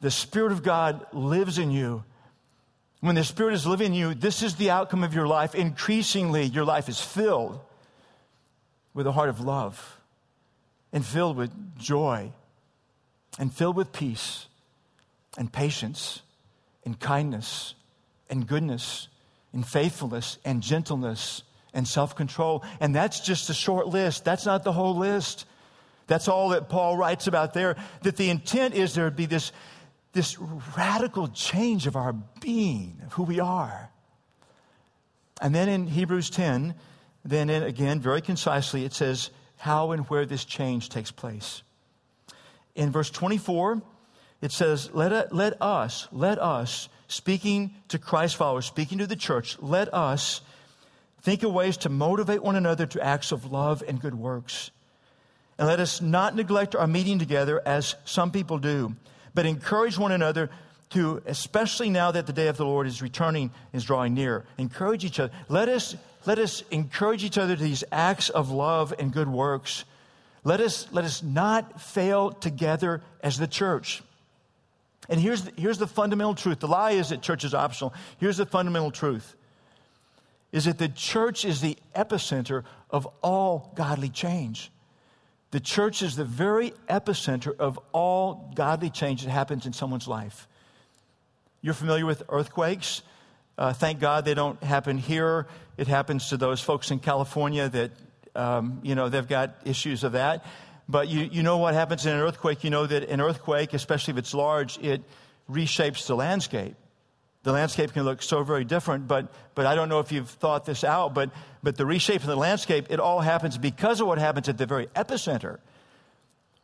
the 0.00 0.10
Spirit 0.10 0.52
of 0.52 0.62
God 0.62 1.06
lives 1.12 1.58
in 1.58 1.70
you. 1.70 2.04
When 3.00 3.14
the 3.14 3.24
Spirit 3.24 3.54
is 3.54 3.66
living 3.66 3.88
in 3.88 3.94
you, 3.94 4.14
this 4.14 4.42
is 4.42 4.56
the 4.56 4.70
outcome 4.70 5.04
of 5.04 5.14
your 5.14 5.26
life. 5.26 5.54
Increasingly, 5.54 6.44
your 6.44 6.64
life 6.64 6.88
is 6.88 7.00
filled 7.00 7.60
with 8.92 9.06
a 9.06 9.12
heart 9.12 9.28
of 9.28 9.40
love 9.40 9.98
and 10.92 11.04
filled 11.04 11.36
with 11.36 11.78
joy 11.78 12.32
and 13.38 13.52
filled 13.52 13.76
with 13.76 13.92
peace 13.92 14.46
and 15.36 15.52
patience 15.52 16.22
and 16.84 16.98
kindness 16.98 17.74
and 18.28 18.46
goodness 18.46 19.08
and 19.52 19.66
faithfulness 19.66 20.38
and 20.44 20.62
gentleness 20.62 21.42
and 21.78 21.86
self 21.86 22.16
control. 22.16 22.64
And 22.80 22.94
that's 22.94 23.20
just 23.20 23.48
a 23.48 23.54
short 23.54 23.86
list. 23.86 24.24
That's 24.24 24.44
not 24.44 24.64
the 24.64 24.72
whole 24.72 24.96
list. 24.96 25.46
That's 26.08 26.26
all 26.26 26.50
that 26.50 26.68
Paul 26.68 26.96
writes 26.96 27.28
about 27.28 27.54
there. 27.54 27.76
That 28.02 28.16
the 28.16 28.30
intent 28.30 28.74
is 28.74 28.94
there 28.94 29.04
would 29.04 29.16
be 29.16 29.26
this, 29.26 29.52
this 30.12 30.36
radical 30.76 31.28
change 31.28 31.86
of 31.86 31.94
our 31.94 32.12
being, 32.40 33.00
of 33.06 33.12
who 33.12 33.22
we 33.22 33.38
are. 33.38 33.90
And 35.40 35.54
then 35.54 35.68
in 35.68 35.86
Hebrews 35.86 36.30
10, 36.30 36.74
then 37.24 37.48
in, 37.48 37.62
again, 37.62 38.00
very 38.00 38.22
concisely, 38.22 38.84
it 38.84 38.92
says 38.92 39.30
how 39.58 39.92
and 39.92 40.04
where 40.08 40.26
this 40.26 40.44
change 40.44 40.88
takes 40.88 41.12
place. 41.12 41.62
In 42.74 42.90
verse 42.90 43.10
24, 43.10 43.80
it 44.40 44.50
says, 44.50 44.90
let, 44.92 45.12
it, 45.12 45.32
let 45.32 45.62
us, 45.62 46.08
let 46.10 46.40
us, 46.40 46.88
speaking 47.06 47.74
to 47.88 47.98
Christ 47.98 48.34
followers, 48.34 48.66
speaking 48.66 48.98
to 48.98 49.06
the 49.06 49.16
church, 49.16 49.56
let 49.60 49.92
us 49.94 50.40
Think 51.22 51.42
of 51.42 51.52
ways 51.52 51.76
to 51.78 51.88
motivate 51.88 52.42
one 52.42 52.56
another 52.56 52.86
to 52.86 53.04
acts 53.04 53.32
of 53.32 53.50
love 53.50 53.82
and 53.86 54.00
good 54.00 54.14
works. 54.14 54.70
And 55.58 55.66
let 55.66 55.80
us 55.80 56.00
not 56.00 56.36
neglect 56.36 56.76
our 56.76 56.86
meeting 56.86 57.18
together 57.18 57.60
as 57.66 57.96
some 58.04 58.30
people 58.30 58.58
do, 58.58 58.94
but 59.34 59.44
encourage 59.44 59.98
one 59.98 60.12
another 60.12 60.50
to, 60.90 61.22
especially 61.26 61.90
now 61.90 62.10
that 62.12 62.26
the 62.26 62.32
day 62.32 62.48
of 62.48 62.56
the 62.56 62.64
Lord 62.64 62.86
is 62.86 63.02
returning, 63.02 63.50
is 63.72 63.84
drawing 63.84 64.14
near. 64.14 64.44
Encourage 64.56 65.04
each 65.04 65.20
other. 65.20 65.32
Let 65.48 65.68
us, 65.68 65.96
let 66.24 66.38
us 66.38 66.62
encourage 66.70 67.24
each 67.24 67.38
other 67.38 67.56
to 67.56 67.62
these 67.62 67.84
acts 67.92 68.30
of 68.30 68.50
love 68.50 68.94
and 68.98 69.12
good 69.12 69.28
works. 69.28 69.84
Let 70.44 70.60
us, 70.60 70.88
let 70.92 71.04
us 71.04 71.22
not 71.22 71.80
fail 71.80 72.30
together 72.30 73.02
as 73.22 73.38
the 73.38 73.48
church. 73.48 74.02
And 75.08 75.20
here's 75.20 75.42
the, 75.42 75.52
here's 75.56 75.78
the 75.78 75.86
fundamental 75.86 76.34
truth. 76.34 76.60
The 76.60 76.68
lie 76.68 76.92
is 76.92 77.08
that 77.10 77.22
church 77.22 77.44
is 77.44 77.54
optional. 77.54 77.92
Here's 78.18 78.36
the 78.36 78.46
fundamental 78.46 78.90
truth 78.90 79.34
is 80.52 80.64
that 80.64 80.78
the 80.78 80.88
church 80.88 81.44
is 81.44 81.60
the 81.60 81.76
epicenter 81.94 82.64
of 82.90 83.06
all 83.22 83.72
godly 83.74 84.08
change. 84.08 84.70
The 85.50 85.60
church 85.60 86.02
is 86.02 86.16
the 86.16 86.24
very 86.24 86.72
epicenter 86.88 87.56
of 87.58 87.78
all 87.92 88.52
godly 88.54 88.90
change 88.90 89.24
that 89.24 89.30
happens 89.30 89.66
in 89.66 89.72
someone's 89.72 90.08
life. 90.08 90.46
You're 91.60 91.74
familiar 91.74 92.06
with 92.06 92.22
earthquakes. 92.28 93.02
Uh, 93.56 93.72
thank 93.72 93.98
God 93.98 94.24
they 94.24 94.34
don't 94.34 94.62
happen 94.62 94.98
here. 94.98 95.46
It 95.76 95.88
happens 95.88 96.28
to 96.28 96.36
those 96.36 96.60
folks 96.60 96.90
in 96.90 96.98
California 96.98 97.68
that, 97.68 97.90
um, 98.34 98.80
you 98.82 98.94
know, 98.94 99.08
they've 99.08 99.26
got 99.26 99.56
issues 99.64 100.04
of 100.04 100.12
that. 100.12 100.44
But 100.88 101.08
you, 101.08 101.20
you 101.20 101.42
know 101.42 101.58
what 101.58 101.74
happens 101.74 102.06
in 102.06 102.12
an 102.14 102.20
earthquake. 102.20 102.62
You 102.62 102.70
know 102.70 102.86
that 102.86 103.08
an 103.08 103.20
earthquake, 103.20 103.74
especially 103.74 104.12
if 104.12 104.18
it's 104.18 104.34
large, 104.34 104.78
it 104.78 105.02
reshapes 105.50 106.06
the 106.06 106.16
landscape. 106.16 106.76
The 107.48 107.54
landscape 107.54 107.94
can 107.94 108.02
look 108.02 108.20
so 108.20 108.42
very 108.42 108.66
different, 108.66 109.08
but, 109.08 109.32
but 109.54 109.64
I 109.64 109.74
don't 109.74 109.88
know 109.88 110.00
if 110.00 110.12
you've 110.12 110.28
thought 110.28 110.66
this 110.66 110.84
out, 110.84 111.14
but, 111.14 111.30
but 111.62 111.78
the 111.78 111.86
reshaping 111.86 112.24
of 112.24 112.28
the 112.28 112.36
landscape, 112.36 112.88
it 112.90 113.00
all 113.00 113.22
happens 113.22 113.56
because 113.56 114.02
of 114.02 114.06
what 114.06 114.18
happens 114.18 114.50
at 114.50 114.58
the 114.58 114.66
very 114.66 114.88
epicenter. 114.88 115.56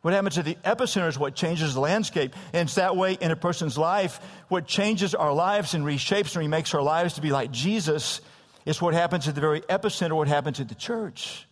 What 0.03 0.13
happens 0.13 0.37
at 0.37 0.45
the 0.45 0.53
epicenter 0.63 1.07
is 1.07 1.17
what 1.17 1.33
changes 1.33 1.73
the 1.73 1.79
landscape. 1.79 2.35
And 2.53 2.67
it's 2.67 2.75
that 2.75 2.95
way 2.95 3.17
in 3.19 3.31
a 3.31 3.35
person's 3.35 3.79
life. 3.79 4.19
What 4.47 4.67
changes 4.67 5.15
our 5.15 5.33
lives 5.33 5.73
and 5.73 5.83
reshapes 5.83 6.35
and 6.35 6.41
remakes 6.41 6.75
our 6.75 6.83
lives 6.83 7.15
to 7.15 7.21
be 7.21 7.31
like 7.31 7.49
Jesus 7.49 8.21
is 8.67 8.79
what 8.79 8.93
happens 8.93 9.27
at 9.27 9.33
the 9.33 9.41
very 9.41 9.61
epicenter, 9.61 10.15
what 10.15 10.27
happens 10.27 10.59
at 10.59 10.69
the 10.69 10.75
church. 10.75 11.47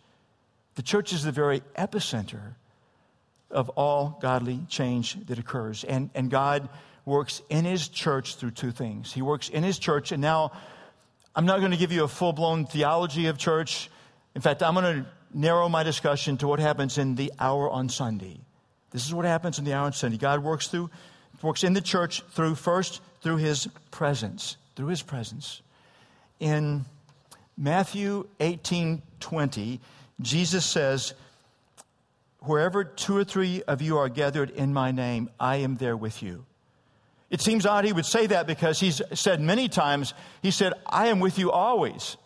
The 0.76 0.82
church 0.82 1.12
is 1.12 1.24
the 1.24 1.32
very 1.32 1.62
epicenter 1.76 2.54
of 3.50 3.68
all 3.70 4.16
godly 4.22 4.60
change 4.68 5.16
that 5.26 5.40
occurs. 5.40 5.82
And, 5.82 6.10
and 6.14 6.30
God 6.30 6.68
works 7.04 7.42
in 7.48 7.64
His 7.64 7.88
church 7.88 8.36
through 8.36 8.52
two 8.52 8.70
things. 8.70 9.12
He 9.12 9.22
works 9.22 9.48
in 9.48 9.62
His 9.62 9.78
church, 9.78 10.12
and 10.12 10.20
now 10.20 10.52
I'm 11.36 11.46
not 11.46 11.58
going 11.60 11.72
to 11.72 11.76
give 11.76 11.92
you 11.92 12.04
a 12.04 12.08
full 12.08 12.32
blown 12.32 12.66
theology 12.66 13.26
of 13.26 13.38
church. 13.38 13.90
In 14.34 14.40
fact, 14.40 14.62
I'm 14.62 14.74
going 14.74 15.02
to 15.02 15.06
narrow 15.32 15.68
my 15.68 15.82
discussion 15.82 16.36
to 16.38 16.48
what 16.48 16.60
happens 16.60 16.98
in 16.98 17.16
the 17.16 17.32
hour 17.38 17.68
on 17.68 17.88
Sunday. 17.88 18.40
This 18.90 19.06
is 19.06 19.12
what 19.12 19.24
happens 19.24 19.58
in 19.58 19.64
the 19.64 19.72
hour 19.72 19.86
on 19.86 19.92
Sunday. 19.92 20.16
God 20.16 20.42
works 20.42 20.68
through, 20.68 20.90
works 21.42 21.64
in 21.64 21.72
the 21.72 21.80
church 21.80 22.22
through 22.30 22.54
first 22.54 23.00
through 23.20 23.36
His 23.36 23.68
presence, 23.90 24.56
through 24.76 24.86
His 24.88 25.02
presence. 25.02 25.62
In 26.38 26.84
Matthew 27.56 28.28
18 28.40 29.02
20, 29.20 29.80
Jesus 30.20 30.64
says, 30.64 31.14
Wherever 32.40 32.84
two 32.84 33.16
or 33.16 33.24
three 33.24 33.62
of 33.62 33.80
you 33.80 33.96
are 33.96 34.08
gathered 34.08 34.50
in 34.50 34.72
my 34.72 34.92
name, 34.92 35.30
I 35.40 35.56
am 35.56 35.76
there 35.76 35.96
with 35.96 36.22
you. 36.22 36.44
It 37.34 37.40
seems 37.40 37.66
odd 37.66 37.84
he 37.84 37.92
would 37.92 38.06
say 38.06 38.28
that 38.28 38.46
because 38.46 38.78
he's 38.78 39.02
said 39.12 39.40
many 39.40 39.68
times, 39.68 40.14
he 40.40 40.52
said, 40.52 40.72
I 40.86 41.08
am 41.08 41.18
with 41.18 41.36
you 41.36 41.50
always. 41.50 42.16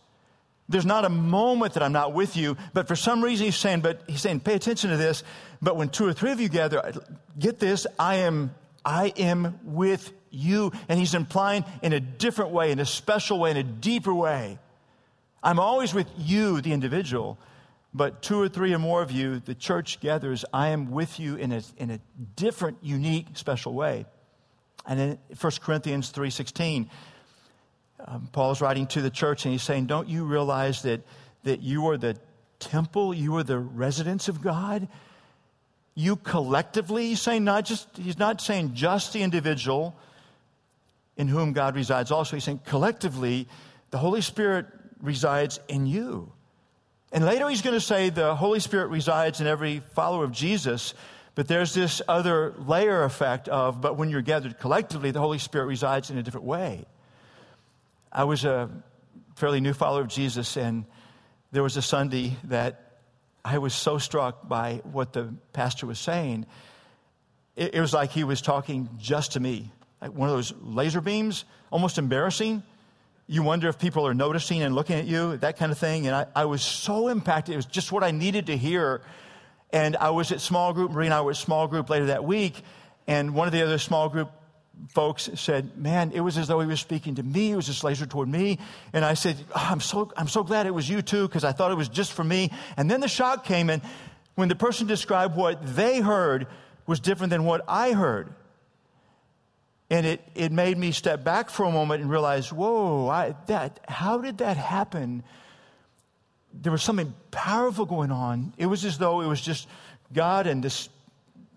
There's 0.68 0.84
not 0.84 1.06
a 1.06 1.08
moment 1.08 1.72
that 1.72 1.82
I'm 1.82 1.94
not 1.94 2.12
with 2.12 2.36
you, 2.36 2.58
but 2.74 2.86
for 2.86 2.94
some 2.94 3.24
reason 3.24 3.46
he's 3.46 3.56
saying, 3.56 3.80
but 3.80 4.02
he's 4.06 4.20
saying, 4.20 4.40
pay 4.40 4.52
attention 4.52 4.90
to 4.90 4.98
this. 4.98 5.24
But 5.62 5.76
when 5.78 5.88
two 5.88 6.06
or 6.06 6.12
three 6.12 6.30
of 6.30 6.42
you 6.42 6.50
gather, 6.50 6.92
get 7.38 7.58
this, 7.58 7.86
I 7.98 8.16
am, 8.16 8.54
I 8.84 9.14
am 9.16 9.58
with 9.64 10.12
you. 10.30 10.72
And 10.90 11.00
he's 11.00 11.14
implying 11.14 11.64
in 11.80 11.94
a 11.94 12.00
different 12.00 12.50
way, 12.50 12.70
in 12.70 12.78
a 12.78 12.84
special 12.84 13.38
way, 13.38 13.50
in 13.50 13.56
a 13.56 13.62
deeper 13.62 14.12
way. 14.12 14.58
I'm 15.42 15.58
always 15.58 15.94
with 15.94 16.08
you, 16.18 16.60
the 16.60 16.74
individual, 16.74 17.38
but 17.94 18.20
two 18.20 18.38
or 18.38 18.50
three 18.50 18.74
or 18.74 18.78
more 18.78 19.00
of 19.00 19.10
you, 19.10 19.40
the 19.40 19.54
church 19.54 20.00
gathers, 20.00 20.44
I 20.52 20.68
am 20.68 20.90
with 20.90 21.18
you 21.18 21.36
in 21.36 21.52
a, 21.52 21.62
in 21.78 21.92
a 21.92 21.98
different, 22.36 22.76
unique, 22.82 23.28
special 23.32 23.72
way. 23.72 24.04
And 24.88 24.99
in 24.99 25.18
1 25.38 25.52
Corinthians 25.61 26.11
3.16, 26.11 26.88
um, 28.07 28.28
Paul's 28.33 28.61
writing 28.61 28.87
to 28.88 29.02
the 29.02 29.11
church 29.11 29.45
and 29.45 29.52
he's 29.52 29.62
saying, 29.62 29.87
don't 29.87 30.09
you 30.09 30.25
realize 30.25 30.83
that, 30.83 31.02
that 31.45 31.61
you 31.61 31.88
are 31.88 31.99
the 31.99 32.16
temple, 32.59 33.12
you 33.12 33.37
are 33.37 33.42
the 33.42 33.59
residence 33.59 34.28
of 34.28 34.40
God? 34.40 34.88
You 35.95 36.16
collectively, 36.16 37.09
he's 37.09 37.21
saying 37.21 37.45
not 37.45 37.66
just, 37.66 37.88
he's 37.97 38.18
not 38.18 38.40
saying 38.40 38.75
just 38.75 39.12
the 39.12 39.23
individual 39.23 39.97
in 41.16 41.28
whom 41.28 41.52
God 41.52 41.75
resides 41.75 42.11
also. 42.11 42.37
He's 42.37 42.45
saying 42.45 42.61
collectively, 42.64 43.47
the 43.90 43.99
Holy 43.99 44.23
Spirit 44.23 44.66
resides 45.02 45.61
in 45.68 45.87
you. 45.87 46.33
And 47.12 47.26
later 47.26 47.49
he's 47.49 47.62
going 47.62 47.75
to 47.75 47.80
say 47.80 48.11
the 48.11 48.35
Holy 48.35 48.61
Spirit 48.61 48.88
resides 48.88 49.40
in 49.40 49.47
every 49.47 49.80
follower 49.95 50.25
of 50.25 50.33
Jesus, 50.33 50.95
but 51.38 51.47
there's 51.47 51.73
this 51.73 52.02
other 52.09 52.52
layer 52.66 53.04
effect 53.04 53.49
of, 53.49 53.80
but 53.80 53.97
when 53.97 54.11
you're 54.11 54.23
gathered 54.23 54.59
collectively, 54.59 55.12
the 55.12 55.21
Holy 55.21 55.38
Spirit 55.38 55.66
resides 55.66 56.11
in 56.11 56.18
a 56.18 56.23
different 56.25 56.49
way. 56.49 56.85
I 58.11 58.25
was 58.25 58.45
a 58.45 58.68
fairly 59.37 59.61
new 59.61 59.73
follower 59.73 60.00
of 60.00 60.09
Jesus, 60.09 60.57
and 60.57 60.85
there 61.52 61.62
was 61.62 61.76
a 61.76 61.80
Sunday 61.80 62.37
that 62.42 62.99
I 63.45 63.59
was 63.59 63.73
so 63.73 63.99
struck 63.99 64.49
by 64.49 64.80
what 64.83 65.12
the 65.12 65.33
pastor 65.52 65.87
was 65.87 66.00
saying. 66.00 66.45
It, 67.54 67.76
it 67.76 67.80
was 67.80 67.95
like 67.95 68.11
he 68.11 68.25
was 68.25 68.42
talking 68.42 68.88
just 68.99 69.35
to 69.35 69.40
me, 69.40 69.71
like 70.02 70.12
one 70.12 70.28
of 70.28 70.35
those 70.35 70.52
laser 70.61 71.00
beams, 71.00 71.45
almost 71.71 71.99
embarrassing 71.99 72.64
you 73.30 73.42
wonder 73.42 73.68
if 73.68 73.78
people 73.78 74.07
are 74.07 74.14
noticing 74.14 74.62
and 74.62 74.75
looking 74.75 74.97
at 74.97 75.04
you, 75.04 75.37
that 75.37 75.59
kind 75.59 75.71
of 75.71 75.76
thing. 75.76 76.07
And 76.07 76.16
I, 76.16 76.26
I 76.35 76.45
was 76.47 76.62
so 76.62 77.09
impacted. 77.09 77.52
It 77.52 77.57
was 77.57 77.66
just 77.66 77.92
what 77.92 78.02
I 78.02 78.11
needed 78.11 78.47
to 78.47 78.57
hear. 78.57 79.02
And 79.70 79.96
I 79.96 80.10
was 80.10 80.32
at 80.32 80.40
small 80.40 80.72
group, 80.72 80.92
Marie 80.92 81.06
and 81.06 81.14
I 81.14 81.20
were 81.20 81.32
at 81.32 81.37
small 81.37 81.68
group 81.68 81.90
later 81.90 82.06
that 82.06 82.25
week. 82.25 82.62
And 83.06 83.34
one 83.34 83.46
of 83.46 83.52
the 83.52 83.62
other 83.62 83.78
small 83.78 84.08
group 84.08 84.30
folks 84.90 85.28
said, 85.34 85.76
Man, 85.76 86.12
it 86.12 86.20
was 86.20 86.38
as 86.38 86.48
though 86.48 86.60
he 86.60 86.66
was 86.66 86.80
speaking 86.80 87.16
to 87.16 87.22
me. 87.22 87.52
It 87.52 87.56
was 87.56 87.66
just 87.66 87.84
laser 87.84 88.06
toward 88.06 88.28
me. 88.28 88.58
And 88.92 89.04
I 89.04 89.14
said, 89.14 89.37
oh, 89.50 89.68
I'm, 89.70 89.80
so, 89.80 90.12
I'm 90.16 90.28
so 90.28 90.42
glad 90.42 90.66
it 90.66 90.75
was 90.75 90.88
you 90.88 91.02
too, 91.02 91.26
because 91.26 91.44
I 91.44 91.52
thought 91.52 91.70
it 91.70 91.76
was 91.76 91.88
just 91.88 92.12
for 92.12 92.25
me. 92.25 92.50
And 92.76 92.90
then 92.90 93.00
the 93.00 93.08
shock 93.08 93.44
came 93.44 93.70
in 93.70 93.82
when 94.34 94.48
the 94.48 94.56
person 94.56 94.87
described 94.87 95.37
what 95.37 95.76
they 95.76 96.00
heard 96.00 96.46
was 96.87 97.00
different 97.00 97.30
than 97.30 97.44
what 97.44 97.62
I 97.68 97.92
heard. 97.92 98.32
And 99.90 100.06
it, 100.06 100.22
it 100.34 100.52
made 100.52 100.76
me 100.76 100.92
step 100.92 101.25
back 101.25 101.48
for 101.48 101.64
a 101.64 101.72
moment 101.72 102.02
and 102.02 102.10
realize, 102.10 102.52
whoa, 102.52 103.08
I, 103.08 103.34
that, 103.46 103.80
how 103.88 104.18
did 104.18 104.38
that 104.38 104.56
happen? 104.56 105.22
There 106.60 106.72
was 106.72 106.82
something 106.82 107.14
powerful 107.30 107.86
going 107.86 108.10
on. 108.10 108.52
It 108.56 108.66
was 108.66 108.84
as 108.84 108.98
though 108.98 109.20
it 109.20 109.26
was 109.26 109.40
just 109.40 109.68
God 110.12 110.46
and 110.46 110.62
this 110.62 110.88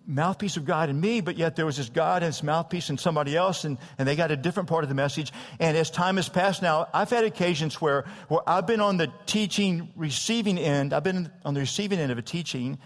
mouthpiece 0.06 0.58
of 0.58 0.66
God 0.66 0.90
and 0.90 1.00
me, 1.00 1.22
but 1.22 1.38
yet 1.38 1.56
there 1.56 1.66
was 1.66 1.78
this 1.78 1.90
God 1.90 2.24
and 2.24 2.30
this 2.30 2.44
mouthpiece 2.44 2.90
and 2.90 3.00
somebody 3.00 3.36
else, 3.36 3.64
and, 3.64 3.78
and 3.98 4.08
they 4.08 4.16
got 4.16 4.32
a 4.32 4.36
different 4.36 4.68
part 4.68 4.84
of 4.84 4.90
the 4.90 4.96
message. 4.96 5.32
And 5.60 5.78
as 5.78 5.90
time 5.90 6.18
has 6.18 6.28
passed 6.28 6.62
now, 6.62 6.88
I've 6.94 7.10
had 7.10 7.24
occasions 7.24 7.80
where, 7.80 8.06
where 8.28 8.42
I've 8.48 8.68
been 8.68 8.82
on 8.82 8.98
the 8.98 9.12
teaching, 9.26 9.90
receiving 9.96 10.58
end, 10.58 10.94
I've 10.94 11.04
been 11.04 11.32
on 11.46 11.54
the 11.54 11.62
receiving 11.62 12.00
end 12.00 12.12
of 12.12 12.18
a 12.18 12.24
teaching, 12.24 12.78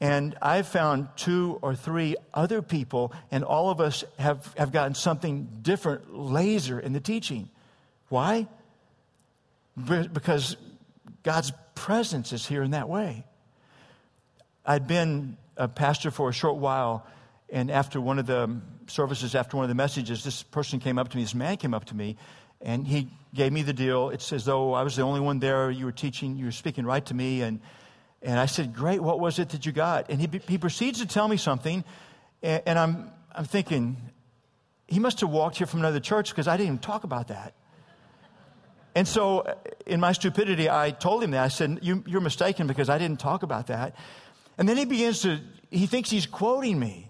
and 0.00 0.36
I've 0.40 0.68
found 0.68 1.08
two 1.16 1.58
or 1.60 1.74
three 1.74 2.14
other 2.32 2.62
people, 2.62 3.12
and 3.30 3.42
all 3.42 3.70
of 3.70 3.80
us 3.80 4.04
have, 4.18 4.54
have 4.56 4.70
gotten 4.70 4.94
something 4.94 5.48
different, 5.62 6.14
laser 6.14 6.78
in 6.78 6.92
the 6.92 7.00
teaching. 7.00 7.48
Why? 8.08 8.46
Because 9.76 10.56
God's 11.22 11.52
presence 11.74 12.32
is 12.32 12.46
here 12.46 12.62
in 12.62 12.72
that 12.72 12.88
way. 12.88 13.24
I'd 14.64 14.86
been 14.86 15.36
a 15.56 15.68
pastor 15.68 16.10
for 16.10 16.28
a 16.28 16.32
short 16.32 16.56
while, 16.56 17.06
and 17.50 17.70
after 17.70 18.00
one 18.00 18.18
of 18.18 18.26
the 18.26 18.60
services, 18.86 19.34
after 19.34 19.56
one 19.56 19.64
of 19.64 19.68
the 19.68 19.74
messages, 19.74 20.24
this 20.24 20.42
person 20.42 20.80
came 20.80 20.98
up 20.98 21.08
to 21.08 21.16
me, 21.16 21.22
this 21.22 21.34
man 21.34 21.56
came 21.56 21.74
up 21.74 21.86
to 21.86 21.96
me, 21.96 22.16
and 22.60 22.86
he 22.86 23.08
gave 23.34 23.52
me 23.52 23.62
the 23.62 23.72
deal. 23.72 24.10
It's 24.10 24.32
as 24.32 24.44
though 24.44 24.74
I 24.74 24.82
was 24.82 24.96
the 24.96 25.02
only 25.02 25.20
one 25.20 25.38
there. 25.38 25.70
You 25.70 25.84
were 25.86 25.92
teaching, 25.92 26.36
you 26.36 26.46
were 26.46 26.52
speaking 26.52 26.84
right 26.84 27.04
to 27.06 27.14
me, 27.14 27.42
and 27.42 27.60
and 28.22 28.38
I 28.38 28.46
said, 28.46 28.74
Great, 28.74 29.00
what 29.00 29.20
was 29.20 29.38
it 29.38 29.50
that 29.50 29.64
you 29.64 29.72
got? 29.72 30.10
And 30.10 30.20
he, 30.20 30.28
he 30.48 30.58
proceeds 30.58 30.98
to 31.00 31.06
tell 31.06 31.28
me 31.28 31.36
something, 31.36 31.84
and, 32.42 32.62
and 32.66 32.78
I'm, 32.78 33.10
I'm 33.32 33.44
thinking, 33.44 33.96
he 34.86 34.98
must 34.98 35.20
have 35.20 35.30
walked 35.30 35.58
here 35.58 35.66
from 35.66 35.80
another 35.80 36.00
church 36.00 36.30
because 36.30 36.48
I 36.48 36.56
didn't 36.56 36.66
even 36.66 36.78
talk 36.78 37.04
about 37.04 37.28
that. 37.28 37.54
And 38.98 39.06
so, 39.06 39.42
uh, 39.42 39.54
in 39.86 40.00
my 40.00 40.10
stupidity, 40.10 40.68
I 40.68 40.90
told 40.90 41.22
him 41.22 41.30
that. 41.30 41.44
I 41.44 41.46
said, 41.46 41.78
you, 41.82 42.02
You're 42.04 42.20
mistaken 42.20 42.66
because 42.66 42.88
I 42.88 42.98
didn't 42.98 43.20
talk 43.20 43.44
about 43.44 43.68
that. 43.68 43.94
And 44.58 44.68
then 44.68 44.76
he 44.76 44.86
begins 44.86 45.22
to, 45.22 45.38
he 45.70 45.86
thinks 45.86 46.10
he's 46.10 46.26
quoting 46.26 46.80
me 46.80 47.08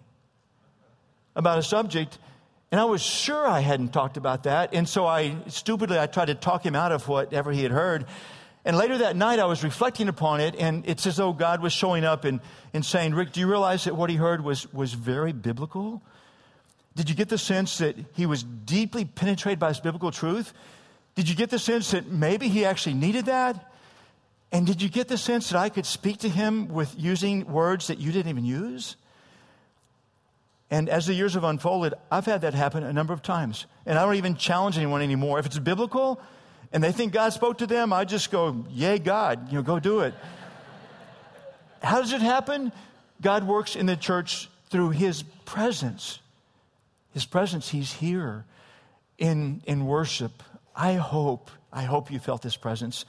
about 1.35 1.59
a 1.59 1.63
subject. 1.63 2.19
And 2.71 2.79
I 2.79 2.85
was 2.85 3.01
sure 3.01 3.47
I 3.47 3.61
hadn't 3.61 3.95
talked 3.95 4.19
about 4.19 4.43
that. 4.43 4.75
And 4.75 4.87
so 4.87 5.07
I 5.07 5.35
stupidly, 5.47 5.99
I 5.99 6.07
tried 6.07 6.27
to 6.27 6.35
talk 6.35 6.67
him 6.67 6.77
out 6.77 6.93
of 6.93 7.09
whatever 7.09 7.53
he 7.53 7.63
had 7.63 7.73
heard. 7.73 8.05
And 8.67 8.77
later 8.77 8.99
that 8.99 9.17
night, 9.17 9.39
I 9.39 9.47
was 9.47 9.65
reflecting 9.65 10.09
upon 10.09 10.43
it, 10.43 10.57
and 10.59 10.87
it's 10.87 11.07
as 11.07 11.17
though 11.17 11.33
God 11.33 11.63
was 11.63 11.73
showing 11.73 12.05
up 12.05 12.27
and, 12.27 12.41
and 12.75 12.85
saying, 12.85 13.15
Rick, 13.15 13.33
do 13.33 13.41
you 13.41 13.49
realize 13.49 13.85
that 13.85 13.97
what 13.97 14.11
he 14.11 14.17
heard 14.17 14.45
was, 14.45 14.71
was 14.75 14.93
very 14.93 15.33
biblical? 15.33 16.03
Did 16.97 17.09
you 17.09 17.17
get 17.17 17.31
the 17.31 17.39
sense 17.39 17.79
that 17.79 17.97
he 18.13 18.27
was 18.27 18.43
deeply 18.43 19.07
penetrated 19.07 19.59
by 19.59 19.69
this 19.69 19.81
biblical 19.81 20.11
truth? 20.11 20.53
Did 21.19 21.29
you 21.29 21.35
get 21.35 21.51
the 21.51 21.59
sense 21.59 21.91
that 21.91 22.07
maybe 22.07 22.47
he 22.47 22.65
actually 22.65 22.95
needed 22.95 23.27
that? 23.27 23.73
And 24.53 24.65
did 24.65 24.81
you 24.81 24.89
get 24.89 25.09
the 25.09 25.19
sense 25.19 25.51
that 25.51 25.59
I 25.59 25.69
could 25.69 25.85
speak 25.85 26.19
to 26.19 26.29
him 26.29 26.69
with 26.69 26.95
using 26.97 27.51
words 27.51 27.89
that 27.89 27.99
you 27.99 28.13
didn't 28.13 28.29
even 28.29 28.45
use? 28.45 28.95
And 30.71 30.89
as 30.89 31.07
the 31.07 31.15
years 31.15 31.35
have 31.35 31.43
unfolded, 31.43 31.95
I've 32.09 32.25
had 32.25 32.43
that 32.43 32.55
happen 32.55 32.85
a 32.85 32.93
number 32.93 33.13
of 33.13 33.21
times. 33.21 33.67
And 33.85 33.99
I 33.99 34.05
don't 34.05 34.15
even 34.15 34.37
challenge 34.37 34.77
anyone 34.79 35.03
anymore. 35.03 35.41
If 35.41 35.47
it's 35.47 35.59
biblical 35.59 36.21
and 36.73 36.85
they 36.85 36.93
think 36.93 37.13
God 37.13 37.33
spoke 37.33 37.59
to 37.59 37.67
them, 37.67 37.93
I 37.93 38.05
just 38.05 38.31
go, 38.31 38.65
Yay, 38.71 39.01
God, 39.01 39.49
you 39.51 39.57
know, 39.57 39.63
go 39.63 39.81
do 39.81 40.03
it. 40.03 40.15
How 41.83 42.01
does 42.01 42.13
it 42.13 42.23
happen? 42.23 42.71
God 43.21 43.45
works 43.45 43.75
in 43.75 43.87
the 43.87 43.97
church 43.97 44.49
through 44.71 44.91
His 44.91 45.25
presence. 45.45 46.21
His 47.13 47.27
presence, 47.27 47.71
He's 47.71 47.93
here 47.93 48.45
in, 49.19 49.63
in 49.67 49.85
worship. 49.85 50.45
I 50.79 50.95
hope, 50.95 51.51
I 51.73 51.83
hope 51.83 52.13
you 52.13 52.21
felt 52.21 52.41
this 52.41 52.57
presence 52.57 53.05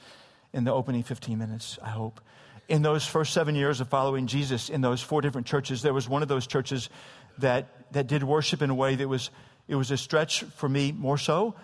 in 0.52 0.64
the 0.64 0.72
opening 0.72 1.04
15 1.04 1.38
minutes. 1.38 1.78
I 1.80 1.90
hope. 1.90 2.20
In 2.68 2.82
those 2.82 3.06
first 3.06 3.32
seven 3.32 3.54
years 3.54 3.80
of 3.80 3.88
following 3.88 4.26
Jesus, 4.26 4.70
in 4.70 4.80
those 4.80 5.00
four 5.00 5.20
different 5.20 5.46
churches, 5.46 5.80
there 5.80 5.94
was 5.94 6.08
one 6.08 6.22
of 6.22 6.28
those 6.28 6.48
churches 6.48 6.90
that, 7.38 7.92
that 7.92 8.08
did 8.08 8.24
worship 8.24 8.60
in 8.60 8.70
a 8.70 8.74
way 8.74 8.96
that 8.96 9.06
was, 9.06 9.30
it 9.68 9.76
was 9.76 9.92
a 9.92 9.96
stretch 9.96 10.42
for 10.42 10.68
me 10.68 10.90
more 10.90 11.16
so. 11.16 11.54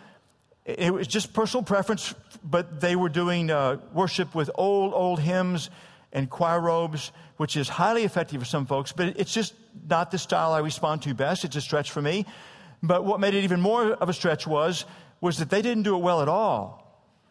It 0.64 0.94
was 0.94 1.08
just 1.08 1.32
personal 1.32 1.64
preference, 1.64 2.14
but 2.44 2.80
they 2.80 2.94
were 2.94 3.08
doing 3.08 3.50
uh, 3.50 3.78
worship 3.92 4.32
with 4.32 4.48
old, 4.54 4.94
old 4.94 5.18
hymns 5.18 5.70
and 6.12 6.30
choir 6.30 6.60
robes, 6.60 7.10
which 7.36 7.56
is 7.56 7.68
highly 7.68 8.04
effective 8.04 8.40
for 8.40 8.46
some 8.46 8.66
folks, 8.66 8.92
but 8.92 9.18
it's 9.18 9.34
just 9.34 9.54
not 9.88 10.12
the 10.12 10.18
style 10.18 10.52
I 10.52 10.60
respond 10.60 11.02
to 11.02 11.14
best. 11.14 11.44
It's 11.44 11.56
a 11.56 11.60
stretch 11.60 11.90
for 11.90 12.00
me. 12.00 12.26
But 12.80 13.04
what 13.04 13.18
made 13.18 13.34
it 13.34 13.42
even 13.42 13.60
more 13.60 13.92
of 13.92 14.08
a 14.08 14.12
stretch 14.12 14.46
was, 14.46 14.84
was 15.20 15.38
that 15.38 15.50
they 15.50 15.62
didn't 15.62 15.84
do 15.84 15.96
it 15.96 16.00
well 16.00 16.22
at 16.22 16.28
all. 16.28 16.82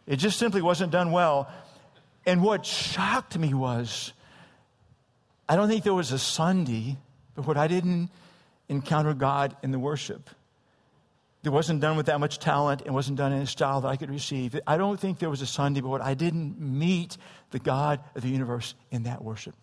It 0.06 0.16
just 0.16 0.38
simply 0.38 0.62
wasn't 0.62 0.92
done 0.92 1.12
well. 1.12 1.50
And 2.24 2.42
what 2.42 2.66
shocked 2.66 3.38
me 3.38 3.54
was, 3.54 4.12
I 5.48 5.56
don't 5.56 5.68
think 5.68 5.84
there 5.84 5.94
was 5.94 6.12
a 6.12 6.18
Sunday, 6.18 6.96
but 7.34 7.46
what 7.46 7.56
I 7.56 7.68
didn't 7.68 8.10
encounter 8.68 9.14
God 9.14 9.56
in 9.62 9.70
the 9.70 9.78
worship. 9.78 10.30
It 11.44 11.50
wasn't 11.50 11.80
done 11.80 11.96
with 11.96 12.06
that 12.06 12.18
much 12.18 12.40
talent. 12.40 12.82
It 12.84 12.90
wasn't 12.90 13.18
done 13.18 13.32
in 13.32 13.40
a 13.40 13.46
style 13.46 13.80
that 13.82 13.88
I 13.88 13.96
could 13.96 14.10
receive. 14.10 14.58
I 14.66 14.76
don't 14.76 14.98
think 14.98 15.20
there 15.20 15.30
was 15.30 15.42
a 15.42 15.46
Sunday, 15.46 15.80
but 15.80 15.88
what 15.88 16.00
I 16.02 16.14
didn't 16.14 16.60
meet 16.60 17.16
the 17.52 17.60
God 17.60 18.00
of 18.16 18.22
the 18.22 18.28
universe 18.28 18.74
in 18.90 19.04
that 19.04 19.22
worship. 19.22 19.54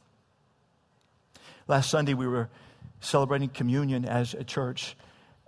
Last 1.68 1.89
Sunday, 1.89 2.13
we 2.13 2.27
were 2.27 2.50
celebrating 3.01 3.50
communion 3.50 4.06
as 4.06 4.34
a 4.34 4.46
church. 4.46 4.96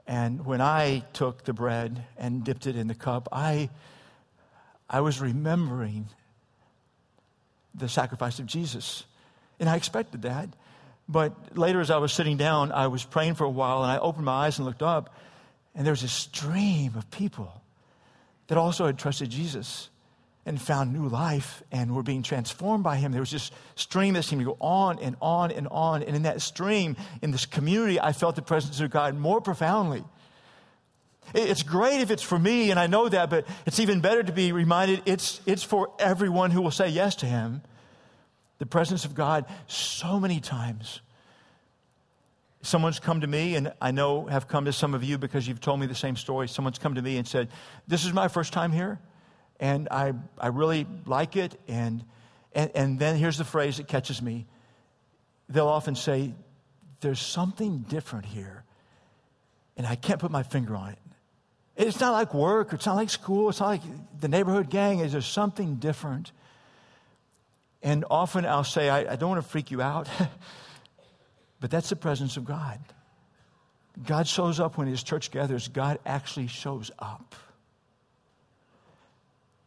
And 0.08 0.46
when 0.46 0.62
I 0.62 1.04
took 1.14 1.44
the 1.44 1.54
bread 1.54 2.04
and 2.18 2.44
dipped 2.44 2.68
it 2.68 2.76
in 2.76 2.88
the 2.88 2.96
cup, 2.96 3.28
I, 3.32 3.70
I 4.90 5.02
was 5.02 5.20
remembering 5.20 6.08
the 7.74 7.90
sacrifice 7.90 8.40
of 8.40 8.46
Jesus. 8.46 9.04
And 9.60 9.68
I 9.68 9.76
expected 9.76 10.24
that. 10.24 10.50
But 11.08 11.58
later, 11.58 11.82
as 11.82 11.92
I 11.92 11.98
was 11.98 12.14
sitting 12.14 12.38
down, 12.38 12.72
I 12.72 12.88
was 12.88 13.04
praying 13.04 13.36
for 13.36 13.44
a 13.44 13.50
while, 13.50 13.84
and 13.84 13.92
I 13.92 13.98
opened 13.98 14.26
my 14.26 14.46
eyes 14.46 14.58
and 14.58 14.66
looked 14.66 14.82
up, 14.82 15.14
and 15.76 15.86
there 15.86 15.92
was 15.92 16.04
a 16.04 16.08
stream 16.08 16.96
of 16.96 17.10
people 17.12 17.62
that 18.48 18.58
also 18.58 18.86
had 18.86 18.98
trusted 18.98 19.30
Jesus 19.30 19.90
and 20.46 20.62
found 20.62 20.94
new 20.94 21.08
life 21.08 21.64
and 21.72 21.96
were 21.96 22.04
being 22.04 22.22
transformed 22.22 22.84
by 22.84 22.98
him. 22.98 23.12
There 23.12 23.22
was 23.22 23.32
this 23.32 23.50
stream 23.76 24.14
that 24.14 24.24
seemed 24.24 24.42
to 24.42 24.46
go 24.46 24.58
on 24.60 25.00
and 25.00 25.16
on 25.20 25.52
and 25.52 25.68
on. 25.70 26.04
And 26.04 26.16
in 26.16 26.24
that 26.24 26.42
stream, 26.42 26.96
in 27.22 27.32
this 27.32 27.46
community, 27.46 28.00
I 28.00 28.14
felt 28.14 28.36
the 28.36 28.44
presence 28.44 28.80
of 28.80 28.92
God 28.92 29.16
more 29.16 29.42
profoundly. 29.42 30.04
It's 31.34 31.64
great 31.64 32.02
if 32.02 32.12
it's 32.12 32.22
for 32.22 32.38
me, 32.38 32.70
and 32.70 32.80
I 32.80 32.86
know 32.86 33.10
that, 33.10 33.32
but 33.32 33.48
it's 33.66 33.80
even 33.80 34.00
better 34.00 34.22
to 34.22 34.32
be 34.32 34.52
reminded 34.52 35.02
it's, 35.08 35.42
it's 35.48 35.64
for 35.64 35.92
everyone 35.98 36.52
who 36.52 36.62
will 36.62 36.70
say 36.70 36.90
yes 36.90 37.16
to 37.18 37.26
him. 37.26 37.64
The 38.60 38.68
presence 38.68 39.04
of 39.06 39.16
God 39.16 39.46
so 39.68 40.20
many 40.20 40.40
times. 40.40 41.02
Someone's 42.62 43.00
come 43.00 43.22
to 43.22 43.28
me, 43.28 43.56
and 43.56 43.74
I 43.82 43.90
know 43.90 44.28
have 44.28 44.48
come 44.48 44.66
to 44.66 44.74
some 44.74 44.94
of 44.94 45.04
you 45.04 45.18
because 45.18 45.48
you've 45.48 45.60
told 45.60 45.80
me 45.80 45.88
the 45.88 45.96
same 45.96 46.16
story. 46.16 46.48
Someone's 46.48 46.78
come 46.78 46.94
to 46.94 47.02
me 47.02 47.18
and 47.18 47.28
said, 47.28 47.50
This 47.88 48.06
is 48.06 48.14
my 48.14 48.28
first 48.28 48.54
time 48.54 48.72
here 48.72 49.00
and 49.60 49.88
I, 49.90 50.14
I 50.38 50.48
really 50.48 50.88
like 51.06 51.36
it. 51.36 51.60
And, 51.68 52.04
and, 52.54 52.72
and 52.76 53.00
then 53.00 53.16
here's 53.16 53.38
the 53.38 53.46
phrase 53.46 53.78
that 53.78 53.88
catches 53.88 54.22
me. 54.22 54.46
They'll 55.50 55.68
often 55.68 55.96
say, 55.96 56.34
There's 57.02 57.20
something 57.20 57.80
different 57.80 58.26
here, 58.26 58.64
and 59.78 59.86
I 59.86 59.96
can't 59.96 60.20
put 60.20 60.32
my 60.32 60.44
finger 60.44 60.76
on 60.76 60.90
it. 60.90 61.00
It's 61.78 62.00
not 62.00 62.14
like 62.14 62.34
work, 62.34 62.74
it's 62.74 62.86
not 62.86 62.96
like 62.96 63.10
school, 63.10 63.50
it's 63.50 63.60
not 63.60 63.68
like 63.68 63.82
the 64.20 64.28
neighborhood 64.28 64.70
gang. 64.70 65.00
Is 65.00 65.12
there 65.12 65.22
something 65.22 65.76
different? 65.76 66.32
And 67.84 68.06
often 68.10 68.46
I'll 68.46 68.64
say, 68.64 68.90
I, 68.90 69.14
I 69.14 69.16
don't 69.16 69.30
want 69.30 69.44
to 69.44 69.48
freak 69.48 69.70
you 69.70 69.82
out, 69.82 70.10
but 71.60 71.70
that's 71.70 71.90
the 71.90 71.96
presence 71.96 72.38
of 72.38 72.46
God. 72.46 72.80
God 74.04 74.28
shows 74.28 74.60
up 74.60 74.78
when 74.78 74.88
his 74.88 75.04
church 75.04 75.32
gathers, 75.32 75.68
God 75.68 76.00
actually 76.06 76.48
shows 76.48 76.92
up 76.98 77.36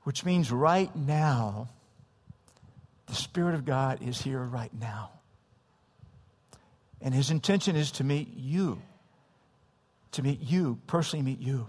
which 0.08 0.24
means 0.24 0.50
right 0.50 0.96
now, 0.96 1.68
the 3.08 3.14
Spirit 3.14 3.54
of 3.54 3.66
God 3.66 4.02
is 4.02 4.22
here 4.22 4.42
right 4.42 4.72
now. 4.72 5.10
And 7.02 7.12
his 7.12 7.30
intention 7.30 7.76
is 7.76 7.90
to 7.90 8.04
meet 8.04 8.34
you, 8.34 8.80
to 10.12 10.22
meet 10.22 10.40
you, 10.40 10.78
personally 10.86 11.22
meet 11.22 11.40
you. 11.40 11.68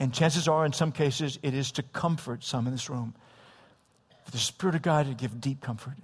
And 0.00 0.14
chances 0.14 0.48
are, 0.48 0.64
in 0.64 0.72
some 0.72 0.92
cases, 0.92 1.38
it 1.42 1.52
is 1.52 1.72
to 1.72 1.82
comfort 1.82 2.42
some 2.42 2.66
in 2.66 2.72
this 2.72 2.88
room. 2.88 3.14
For 4.24 4.30
the 4.30 4.38
Spirit 4.38 4.74
of 4.74 4.80
God 4.80 5.06
to 5.06 5.12
give 5.12 5.38
deep 5.42 5.60
comfort. 5.60 5.98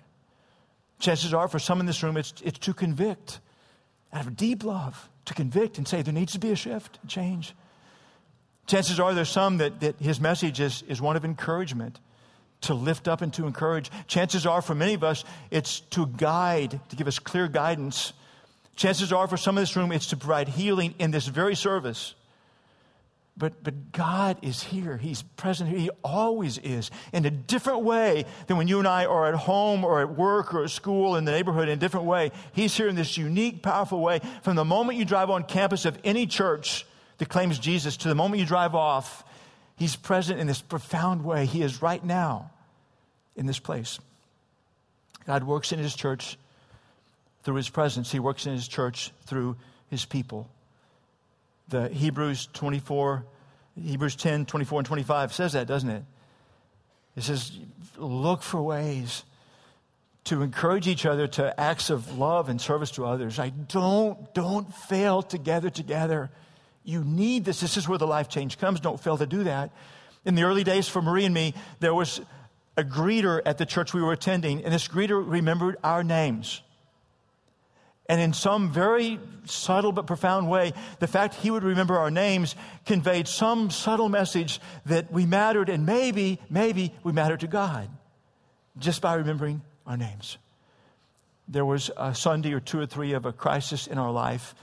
Chances 0.98 1.32
are, 1.32 1.48
for 1.48 1.58
some 1.58 1.80
in 1.80 1.86
this 1.86 2.02
room, 2.02 2.18
it's, 2.18 2.34
it's 2.44 2.58
to 2.58 2.74
convict 2.74 3.40
out 4.12 4.26
of 4.26 4.36
deep 4.36 4.64
love, 4.64 5.08
to 5.24 5.32
convict 5.32 5.78
and 5.78 5.88
say 5.88 6.02
there 6.02 6.12
needs 6.12 6.34
to 6.34 6.38
be 6.38 6.50
a 6.50 6.56
shift, 6.56 6.98
a 7.02 7.06
change. 7.06 7.54
Chances 8.66 9.00
are 9.00 9.14
there's 9.14 9.28
some 9.28 9.58
that, 9.58 9.80
that 9.80 9.98
his 9.98 10.20
message 10.20 10.60
is, 10.60 10.82
is 10.88 11.00
one 11.00 11.16
of 11.16 11.24
encouragement, 11.24 11.98
to 12.62 12.74
lift 12.74 13.08
up 13.08 13.22
and 13.22 13.32
to 13.34 13.46
encourage. 13.46 13.90
Chances 14.06 14.46
are 14.46 14.62
for 14.62 14.74
many 14.74 14.94
of 14.94 15.02
us, 15.02 15.24
it's 15.50 15.80
to 15.80 16.06
guide, 16.06 16.78
to 16.90 16.96
give 16.96 17.08
us 17.08 17.18
clear 17.18 17.48
guidance. 17.48 18.12
Chances 18.76 19.12
are 19.12 19.26
for 19.26 19.36
some 19.36 19.56
of 19.56 19.62
this 19.62 19.76
room, 19.76 19.92
it's 19.92 20.08
to 20.08 20.16
provide 20.16 20.48
healing 20.48 20.94
in 20.98 21.10
this 21.10 21.26
very 21.26 21.54
service. 21.54 22.14
But, 23.36 23.64
but 23.64 23.92
God 23.92 24.36
is 24.42 24.62
here. 24.62 24.98
He's 24.98 25.22
present. 25.22 25.70
He 25.70 25.88
always 26.04 26.58
is 26.58 26.90
in 27.12 27.24
a 27.24 27.30
different 27.30 27.80
way 27.80 28.26
than 28.46 28.58
when 28.58 28.68
you 28.68 28.78
and 28.78 28.86
I 28.86 29.06
are 29.06 29.28
at 29.28 29.34
home 29.34 29.82
or 29.82 30.02
at 30.02 30.10
work 30.14 30.52
or 30.52 30.64
at 30.64 30.70
school 30.70 31.16
in 31.16 31.24
the 31.24 31.32
neighborhood 31.32 31.68
in 31.68 31.78
a 31.78 31.80
different 31.80 32.04
way. 32.04 32.32
He's 32.52 32.76
here 32.76 32.88
in 32.88 32.96
this 32.96 33.16
unique, 33.16 33.62
powerful 33.62 34.00
way. 34.00 34.20
From 34.42 34.56
the 34.56 34.64
moment 34.64 34.98
you 34.98 35.06
drive 35.06 35.30
on 35.30 35.44
campus 35.44 35.86
of 35.86 35.96
any 36.04 36.26
church, 36.26 36.84
that 37.20 37.28
claims 37.28 37.58
Jesus, 37.58 37.98
to 37.98 38.08
the 38.08 38.14
moment 38.14 38.40
you 38.40 38.46
drive 38.46 38.74
off, 38.74 39.24
He's 39.76 39.94
present 39.94 40.40
in 40.40 40.46
this 40.46 40.62
profound 40.62 41.22
way. 41.22 41.44
He 41.44 41.62
is 41.62 41.82
right 41.82 42.02
now 42.02 42.50
in 43.36 43.46
this 43.46 43.58
place. 43.58 43.98
God 45.26 45.44
works 45.44 45.70
in 45.70 45.78
His 45.78 45.94
church 45.94 46.38
through 47.42 47.56
His 47.56 47.68
presence, 47.68 48.10
He 48.10 48.20
works 48.20 48.46
in 48.46 48.52
His 48.52 48.66
church 48.66 49.12
through 49.26 49.56
His 49.90 50.06
people. 50.06 50.48
The 51.68 51.90
Hebrews 51.90 52.48
24, 52.54 53.24
Hebrews 53.82 54.16
10, 54.16 54.46
24, 54.46 54.80
and 54.80 54.86
25 54.86 55.34
says 55.34 55.52
that, 55.52 55.66
doesn't 55.66 55.90
it? 55.90 56.02
It 57.16 57.22
says, 57.22 57.52
look 57.98 58.42
for 58.42 58.62
ways 58.62 59.24
to 60.24 60.40
encourage 60.40 60.88
each 60.88 61.04
other 61.04 61.26
to 61.26 61.60
acts 61.60 61.90
of 61.90 62.16
love 62.16 62.48
and 62.48 62.58
service 62.58 62.92
to 62.92 63.04
others. 63.04 63.38
I 63.38 63.50
don't, 63.50 64.32
don't 64.32 64.74
fail 64.74 65.20
together, 65.20 65.68
together 65.68 66.30
you 66.90 67.04
need 67.04 67.44
this. 67.44 67.60
This 67.60 67.76
is 67.76 67.88
where 67.88 67.98
the 67.98 68.06
life 68.06 68.28
change 68.28 68.58
comes. 68.58 68.80
Don't 68.80 69.00
fail 69.00 69.16
to 69.16 69.26
do 69.26 69.44
that. 69.44 69.70
In 70.24 70.34
the 70.34 70.42
early 70.42 70.64
days 70.64 70.88
for 70.88 71.00
Marie 71.00 71.24
and 71.24 71.34
me, 71.34 71.54
there 71.78 71.94
was 71.94 72.20
a 72.76 72.82
greeter 72.82 73.40
at 73.46 73.58
the 73.58 73.66
church 73.66 73.94
we 73.94 74.02
were 74.02 74.12
attending, 74.12 74.64
and 74.64 74.74
this 74.74 74.88
greeter 74.88 75.22
remembered 75.24 75.76
our 75.84 76.02
names. 76.02 76.62
And 78.08 78.20
in 78.20 78.32
some 78.32 78.72
very 78.72 79.20
subtle 79.44 79.92
but 79.92 80.06
profound 80.06 80.50
way, 80.50 80.72
the 80.98 81.06
fact 81.06 81.34
he 81.34 81.50
would 81.50 81.62
remember 81.62 81.96
our 81.96 82.10
names 82.10 82.56
conveyed 82.84 83.28
some 83.28 83.70
subtle 83.70 84.08
message 84.08 84.60
that 84.86 85.12
we 85.12 85.26
mattered, 85.26 85.68
and 85.68 85.86
maybe, 85.86 86.40
maybe 86.50 86.92
we 87.04 87.12
mattered 87.12 87.40
to 87.40 87.46
God 87.46 87.88
just 88.78 89.00
by 89.00 89.14
remembering 89.14 89.62
our 89.86 89.96
names. 89.96 90.38
There 91.46 91.64
was 91.64 91.90
a 91.96 92.14
Sunday 92.14 92.52
or 92.52 92.60
two 92.60 92.80
or 92.80 92.86
three 92.86 93.12
of 93.12 93.26
a 93.26 93.32
crisis 93.32 93.86
in 93.86 93.96
our 93.96 94.10
life, 94.10 94.54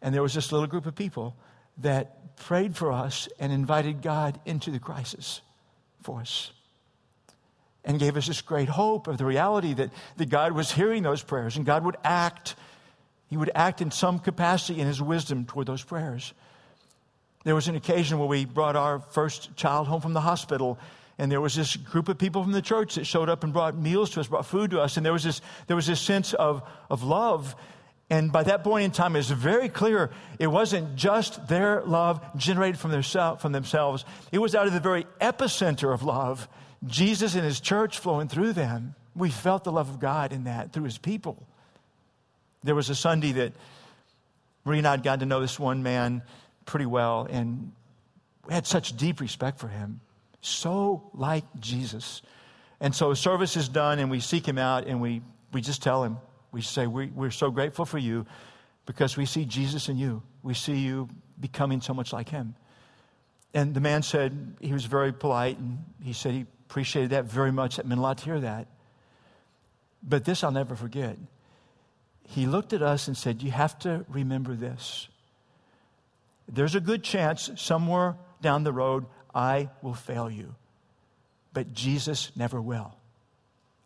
and 0.00 0.14
there 0.14 0.22
was 0.22 0.34
this 0.34 0.52
little 0.52 0.68
group 0.68 0.86
of 0.86 0.94
people 0.94 1.34
that 1.78 2.36
prayed 2.36 2.76
for 2.76 2.92
us 2.92 3.28
and 3.38 3.52
invited 3.52 4.02
God 4.02 4.38
into 4.44 4.70
the 4.70 4.78
crisis 4.78 5.40
for 6.02 6.20
us. 6.20 6.52
And 7.84 8.00
gave 8.00 8.16
us 8.16 8.26
this 8.26 8.42
great 8.42 8.68
hope 8.68 9.06
of 9.06 9.16
the 9.16 9.24
reality 9.24 9.74
that, 9.74 9.90
that 10.16 10.28
God 10.28 10.52
was 10.52 10.72
hearing 10.72 11.02
those 11.02 11.22
prayers 11.22 11.56
and 11.56 11.64
God 11.64 11.84
would 11.84 11.96
act. 12.02 12.56
He 13.28 13.36
would 13.36 13.50
act 13.54 13.80
in 13.80 13.90
some 13.90 14.18
capacity 14.18 14.80
in 14.80 14.86
his 14.86 15.00
wisdom 15.00 15.44
toward 15.44 15.66
those 15.66 15.84
prayers. 15.84 16.34
There 17.44 17.54
was 17.54 17.68
an 17.68 17.76
occasion 17.76 18.18
where 18.18 18.26
we 18.26 18.44
brought 18.44 18.74
our 18.74 18.98
first 18.98 19.54
child 19.54 19.86
home 19.86 20.00
from 20.00 20.14
the 20.14 20.20
hospital, 20.20 20.80
and 21.16 21.30
there 21.30 21.40
was 21.40 21.54
this 21.54 21.76
group 21.76 22.08
of 22.08 22.18
people 22.18 22.42
from 22.42 22.50
the 22.50 22.60
church 22.60 22.96
that 22.96 23.06
showed 23.06 23.28
up 23.28 23.44
and 23.44 23.52
brought 23.52 23.76
meals 23.76 24.10
to 24.10 24.20
us, 24.20 24.26
brought 24.26 24.46
food 24.46 24.72
to 24.72 24.80
us, 24.80 24.96
and 24.96 25.06
there 25.06 25.12
was 25.12 25.22
this, 25.22 25.40
there 25.68 25.76
was 25.76 25.86
this 25.86 26.00
sense 26.00 26.34
of, 26.34 26.68
of 26.90 27.04
love 27.04 27.54
And 28.08 28.30
by 28.30 28.44
that 28.44 28.62
point 28.62 28.84
in 28.84 28.90
time, 28.92 29.16
it 29.16 29.18
was 29.18 29.30
very 29.30 29.68
clear 29.68 30.10
it 30.38 30.46
wasn't 30.46 30.94
just 30.94 31.48
their 31.48 31.82
love 31.82 32.20
generated 32.36 32.78
from, 32.78 32.92
their, 32.92 33.02
from 33.02 33.52
themselves, 33.52 34.04
it 34.30 34.38
was 34.38 34.54
out 34.54 34.66
of 34.66 34.72
the 34.72 34.80
very 34.80 35.04
epicenter 35.20 35.92
of 35.92 36.04
love, 36.04 36.48
Jesus 36.86 37.34
and 37.34 37.44
his 37.44 37.58
church 37.58 37.98
flowing 37.98 38.28
through 38.28 38.52
them. 38.52 38.94
We 39.16 39.30
felt 39.30 39.64
the 39.64 39.72
love 39.72 39.88
of 39.88 39.98
God 39.98 40.32
in 40.32 40.44
that 40.44 40.72
through 40.72 40.84
his 40.84 40.98
people. 40.98 41.46
There 42.62 42.74
was 42.74 42.90
a 42.90 42.94
Sunday 42.94 43.32
that 43.32 43.54
Marie 44.64 44.78
and 44.78 44.86
I 44.86 44.92
had 44.92 45.02
gotten 45.02 45.20
to 45.20 45.26
know 45.26 45.40
this 45.40 45.58
one 45.58 45.82
man 45.82 46.22
pretty 46.64 46.86
well, 46.86 47.26
and 47.30 47.72
we 48.46 48.54
had 48.54 48.66
such 48.66 48.96
deep 48.96 49.20
respect 49.20 49.58
for 49.58 49.68
him. 49.68 50.00
So 50.40 51.10
like 51.14 51.44
Jesus. 51.58 52.22
And 52.80 52.94
so 52.94 53.14
service 53.14 53.56
is 53.56 53.68
done, 53.68 53.98
and 53.98 54.10
we 54.10 54.20
seek 54.20 54.46
him 54.46 54.58
out, 54.58 54.86
and 54.86 55.00
we, 55.00 55.22
we 55.52 55.60
just 55.60 55.82
tell 55.82 56.04
him, 56.04 56.18
we 56.52 56.62
say, 56.62 56.86
we, 56.86 57.06
We're 57.06 57.30
so 57.30 57.50
grateful 57.50 57.84
for 57.84 57.98
you 57.98 58.26
because 58.86 59.16
we 59.16 59.26
see 59.26 59.44
Jesus 59.44 59.88
in 59.88 59.96
you. 59.96 60.22
We 60.42 60.54
see 60.54 60.76
you 60.76 61.08
becoming 61.38 61.80
so 61.80 61.92
much 61.92 62.12
like 62.12 62.28
him. 62.28 62.54
And 63.52 63.74
the 63.74 63.80
man 63.80 64.02
said, 64.02 64.56
he 64.60 64.72
was 64.72 64.84
very 64.84 65.12
polite, 65.12 65.58
and 65.58 65.78
he 66.02 66.12
said 66.12 66.32
he 66.32 66.46
appreciated 66.68 67.10
that 67.10 67.24
very 67.24 67.52
much. 67.52 67.76
That 67.76 67.86
meant 67.86 67.98
a 67.98 68.02
lot 68.02 68.18
to 68.18 68.24
hear 68.24 68.40
that. 68.40 68.68
But 70.02 70.24
this 70.24 70.44
I'll 70.44 70.52
never 70.52 70.76
forget. 70.76 71.16
He 72.28 72.46
looked 72.46 72.72
at 72.72 72.82
us 72.82 73.08
and 73.08 73.16
said, 73.16 73.42
You 73.42 73.50
have 73.50 73.78
to 73.80 74.04
remember 74.08 74.54
this. 74.54 75.08
There's 76.48 76.74
a 76.74 76.80
good 76.80 77.02
chance 77.02 77.50
somewhere 77.56 78.16
down 78.40 78.62
the 78.62 78.72
road 78.72 79.06
I 79.34 79.70
will 79.82 79.94
fail 79.94 80.30
you, 80.30 80.54
but 81.52 81.72
Jesus 81.72 82.30
never 82.36 82.60
will. 82.60 82.94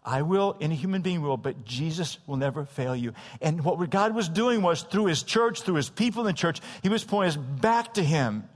I 0.05 0.23
will, 0.23 0.57
any 0.61 0.77
human 0.77 1.03
being 1.03 1.21
will, 1.21 1.37
but 1.37 1.65
Jesus 1.65 2.19
will 2.27 2.37
never 2.37 2.65
fail 2.65 2.97
you. 2.97 3.13
And 3.43 3.63
what 3.63 3.91
God 3.91 4.15
was 4.15 4.29
doing 4.29 4.63
was 4.63 4.83
through 4.83 5.07
his 5.07 5.23
church, 5.23 5.63
through 5.63 5.75
his 5.75 5.91
people 5.91 6.23
in 6.23 6.27
the 6.27 6.33
church, 6.33 6.61
he 6.83 6.89
was 6.89 7.05
pointing 7.05 7.29
us 7.29 7.37
back 7.37 7.95
to 7.95 8.03
him, 8.03 8.49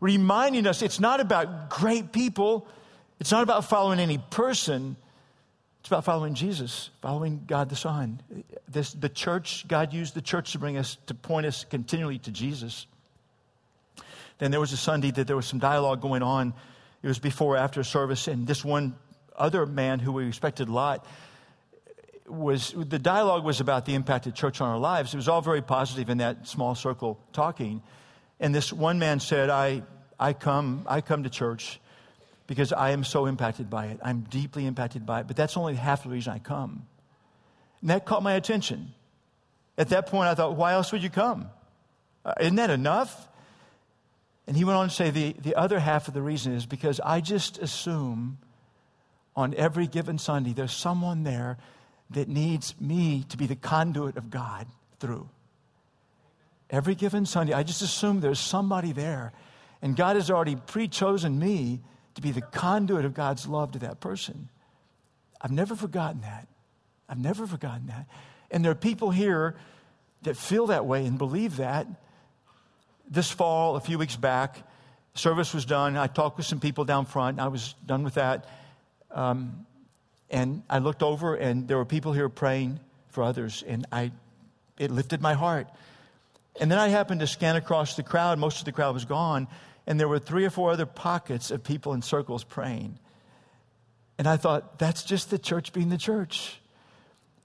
reminding 0.00 0.66
us 0.66 0.82
it's 0.82 1.00
not 1.00 1.20
about 1.20 1.70
great 1.70 2.12
people, 2.12 2.68
it's 3.18 3.32
not 3.32 3.42
about 3.42 3.64
following 3.64 3.98
any 3.98 4.18
person, 4.18 4.96
it's 5.80 5.88
about 5.88 6.04
following 6.04 6.34
Jesus, 6.34 6.90
following 7.00 7.44
God 7.46 7.70
the 7.70 7.76
Son. 7.76 8.20
This, 8.68 8.92
the 8.92 9.08
church, 9.08 9.66
God 9.66 9.94
used 9.94 10.12
the 10.12 10.20
church 10.20 10.52
to 10.52 10.58
bring 10.58 10.76
us, 10.76 10.98
to 11.06 11.14
point 11.14 11.46
us 11.46 11.64
continually 11.64 12.18
to 12.20 12.30
Jesus. 12.30 12.86
Then 14.36 14.50
there 14.50 14.60
was 14.60 14.72
a 14.72 14.76
Sunday 14.76 15.12
that 15.12 15.26
there 15.26 15.36
was 15.36 15.46
some 15.46 15.58
dialogue 15.58 16.02
going 16.02 16.22
on. 16.22 16.52
It 17.02 17.08
was 17.08 17.18
before 17.18 17.56
after 17.56 17.82
service, 17.84 18.28
and 18.28 18.46
this 18.46 18.62
one 18.62 18.96
other 19.38 19.66
man 19.66 19.98
who 19.98 20.12
we 20.12 20.24
respected 20.24 20.68
a 20.68 20.72
lot 20.72 21.06
was 22.26 22.74
the 22.76 22.98
dialogue 22.98 23.44
was 23.44 23.60
about 23.60 23.86
the 23.86 23.94
impact 23.94 24.26
of 24.26 24.34
church 24.34 24.60
on 24.60 24.68
our 24.68 24.78
lives. 24.78 25.14
It 25.14 25.16
was 25.16 25.28
all 25.28 25.40
very 25.40 25.62
positive 25.62 26.10
in 26.10 26.18
that 26.18 26.46
small 26.46 26.74
circle 26.74 27.18
talking. 27.32 27.82
And 28.40 28.54
this 28.54 28.72
one 28.72 28.98
man 28.98 29.20
said, 29.20 29.50
I, 29.50 29.82
I, 30.18 30.32
come, 30.32 30.84
I 30.86 31.00
come 31.00 31.22
to 31.22 31.30
church 31.30 31.80
because 32.46 32.72
I 32.72 32.90
am 32.90 33.04
so 33.04 33.26
impacted 33.26 33.68
by 33.70 33.86
it. 33.86 34.00
I'm 34.02 34.20
deeply 34.20 34.66
impacted 34.66 35.06
by 35.06 35.20
it, 35.20 35.26
but 35.26 35.36
that's 35.36 35.56
only 35.56 35.74
half 35.74 36.04
the 36.04 36.10
reason 36.10 36.32
I 36.32 36.38
come. 36.38 36.86
And 37.80 37.90
that 37.90 38.04
caught 38.04 38.22
my 38.22 38.34
attention. 38.34 38.92
At 39.76 39.90
that 39.90 40.06
point, 40.06 40.28
I 40.28 40.34
thought, 40.34 40.56
why 40.56 40.72
else 40.72 40.92
would 40.92 41.02
you 41.02 41.10
come? 41.10 41.48
Uh, 42.24 42.34
isn't 42.40 42.56
that 42.56 42.70
enough? 42.70 43.28
And 44.46 44.56
he 44.56 44.64
went 44.64 44.76
on 44.76 44.88
to 44.88 44.94
say, 44.94 45.10
the, 45.10 45.34
the 45.34 45.54
other 45.54 45.78
half 45.78 46.08
of 46.08 46.14
the 46.14 46.22
reason 46.22 46.54
is 46.54 46.66
because 46.66 47.00
I 47.00 47.20
just 47.20 47.58
assume 47.58 48.38
on 49.38 49.54
every 49.54 49.86
given 49.86 50.18
Sunday, 50.18 50.52
there's 50.52 50.72
someone 50.72 51.22
there 51.22 51.58
that 52.10 52.28
needs 52.28 52.74
me 52.80 53.24
to 53.28 53.36
be 53.36 53.46
the 53.46 53.54
conduit 53.54 54.16
of 54.16 54.30
God 54.30 54.66
through. 54.98 55.28
Every 56.70 56.96
given 56.96 57.24
Sunday, 57.24 57.52
I 57.52 57.62
just 57.62 57.80
assume 57.80 58.18
there's 58.18 58.40
somebody 58.40 58.90
there. 58.90 59.32
And 59.80 59.94
God 59.94 60.16
has 60.16 60.28
already 60.28 60.56
pre 60.56 60.88
chosen 60.88 61.38
me 61.38 61.80
to 62.16 62.20
be 62.20 62.32
the 62.32 62.40
conduit 62.40 63.04
of 63.04 63.14
God's 63.14 63.46
love 63.46 63.70
to 63.72 63.78
that 63.78 64.00
person. 64.00 64.48
I've 65.40 65.52
never 65.52 65.76
forgotten 65.76 66.22
that. 66.22 66.48
I've 67.08 67.20
never 67.20 67.46
forgotten 67.46 67.86
that. 67.86 68.08
And 68.50 68.64
there 68.64 68.72
are 68.72 68.74
people 68.74 69.12
here 69.12 69.54
that 70.22 70.36
feel 70.36 70.66
that 70.66 70.84
way 70.84 71.06
and 71.06 71.16
believe 71.16 71.58
that. 71.58 71.86
This 73.08 73.30
fall, 73.30 73.76
a 73.76 73.80
few 73.80 73.98
weeks 73.98 74.16
back, 74.16 74.64
service 75.14 75.54
was 75.54 75.64
done. 75.64 75.96
I 75.96 76.08
talked 76.08 76.38
with 76.38 76.46
some 76.46 76.58
people 76.58 76.84
down 76.84 77.06
front. 77.06 77.38
I 77.38 77.46
was 77.46 77.76
done 77.86 78.02
with 78.02 78.14
that. 78.14 78.48
Um, 79.10 79.66
and 80.30 80.62
I 80.68 80.78
looked 80.78 81.02
over, 81.02 81.34
and 81.34 81.66
there 81.66 81.76
were 81.76 81.84
people 81.84 82.12
here 82.12 82.28
praying 82.28 82.80
for 83.08 83.22
others, 83.22 83.64
and 83.66 83.86
I, 83.90 84.12
it 84.78 84.90
lifted 84.90 85.22
my 85.22 85.34
heart. 85.34 85.68
And 86.60 86.70
then 86.70 86.78
I 86.78 86.88
happened 86.88 87.20
to 87.20 87.26
scan 87.26 87.56
across 87.56 87.96
the 87.96 88.02
crowd. 88.02 88.38
Most 88.38 88.58
of 88.58 88.64
the 88.64 88.72
crowd 88.72 88.94
was 88.94 89.04
gone, 89.04 89.48
and 89.86 89.98
there 89.98 90.08
were 90.08 90.18
three 90.18 90.44
or 90.44 90.50
four 90.50 90.70
other 90.70 90.86
pockets 90.86 91.50
of 91.50 91.64
people 91.64 91.94
in 91.94 92.02
circles 92.02 92.44
praying. 92.44 92.98
And 94.18 94.26
I 94.26 94.36
thought, 94.36 94.78
that's 94.78 95.04
just 95.04 95.30
the 95.30 95.38
church 95.38 95.72
being 95.72 95.88
the 95.88 95.98
church. 95.98 96.60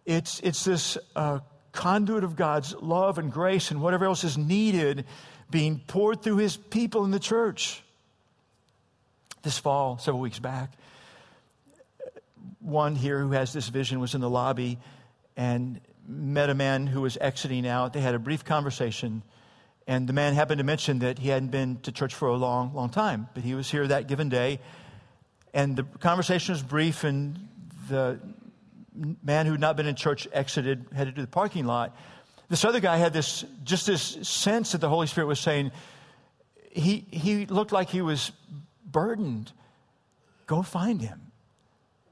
It's, 0.06 0.40
it's 0.42 0.66
this 0.66 0.98
uh, 1.16 1.40
conduit 1.72 2.24
of 2.24 2.36
God's 2.36 2.76
love 2.76 3.18
and 3.18 3.32
grace 3.32 3.72
and 3.72 3.82
whatever 3.82 4.06
else 4.06 4.24
is 4.24 4.38
needed 4.38 5.06
being 5.50 5.80
poured 5.86 6.22
through 6.22 6.38
his 6.38 6.58
people 6.58 7.06
in 7.06 7.12
the 7.12 7.20
church. 7.20 7.84
This 9.44 9.58
fall, 9.60 9.98
several 10.00 10.22
weeks 10.22 10.40
back, 10.40 10.72
one 12.64 12.96
here 12.96 13.20
who 13.20 13.32
has 13.32 13.54
this 13.54 13.68
vision 13.70 14.00
was 14.00 14.16
in 14.16 14.22
the 14.22 14.30
lobby 14.30 14.80
and 15.36 15.80
met 16.08 16.50
a 16.50 16.56
man 16.56 16.88
who 16.88 17.02
was 17.02 17.18
exiting 17.20 17.68
out. 17.68 17.94
They 17.94 18.02
had 18.02 18.16
a 18.16 18.20
brief 18.20 18.46
conversation, 18.46 19.24
and 19.88 20.08
the 20.08 20.14
man 20.14 20.34
happened 20.34 20.60
to 20.60 20.64
mention 20.64 21.00
that 21.00 21.20
he 21.20 21.30
hadn't 21.30 21.50
been 21.50 21.78
to 21.82 21.92
church 21.92 22.16
for 22.16 22.28
a 22.28 22.36
long, 22.36 22.74
long 22.74 22.90
time, 22.90 23.28
but 23.34 23.44
he 23.44 23.56
was 23.56 23.70
here 23.70 23.88
that 23.88 24.08
given 24.08 24.30
day. 24.30 24.60
And 25.54 25.76
the 25.76 25.84
conversation 25.84 26.54
was 26.54 26.64
brief, 26.64 27.04
and 27.04 27.48
the 27.90 28.20
man 29.24 29.46
who 29.46 29.54
had 29.54 29.62
not 29.62 29.78
been 29.78 29.88
in 29.88 29.96
church 29.96 30.28
exited, 30.32 30.86
headed 30.96 31.16
to 31.16 31.22
the 31.22 31.28
parking 31.28 31.66
lot. 31.66 31.96
This 32.50 32.66
other 32.66 32.80
guy 32.80 32.98
had 32.98 33.14
this 33.14 33.44
just 33.64 33.88
this 33.88 34.02
sense 34.22 34.74
that 34.74 34.82
the 34.82 34.90
Holy 34.90 35.08
Spirit 35.08 35.28
was 35.28 35.40
saying, 35.40 35.72
he, 36.72 37.06
he 37.12 37.46
looked 37.46 37.72
like 37.72 37.90
he 37.90 38.02
was 38.02 38.32
burdened. 38.86 39.52
Go 40.48 40.62
find 40.62 41.02
him. 41.02 41.23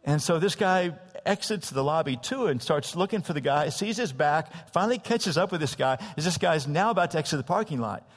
And 0.04 0.22
so 0.22 0.40
this 0.40 0.56
guy 0.56 0.94
exits 1.26 1.70
the 1.70 1.84
lobby 1.84 2.18
too 2.18 2.48
and 2.48 2.62
starts 2.62 2.96
looking 2.96 3.22
for 3.22 3.34
the 3.34 3.42
guy, 3.42 3.70
sees 3.70 3.98
his 3.98 4.12
back, 4.12 4.72
finally 4.74 4.98
catches 4.98 5.38
up 5.38 5.52
with 5.52 5.62
this 5.62 5.76
guy 5.76 5.98
as 6.18 6.26
this 6.26 6.38
guy's 6.38 6.68
now 6.68 6.90
about 6.90 7.12
to 7.12 7.18
exit 7.18 7.38
the 7.38 7.44
parking 7.44 7.80
lot. 7.80 8.08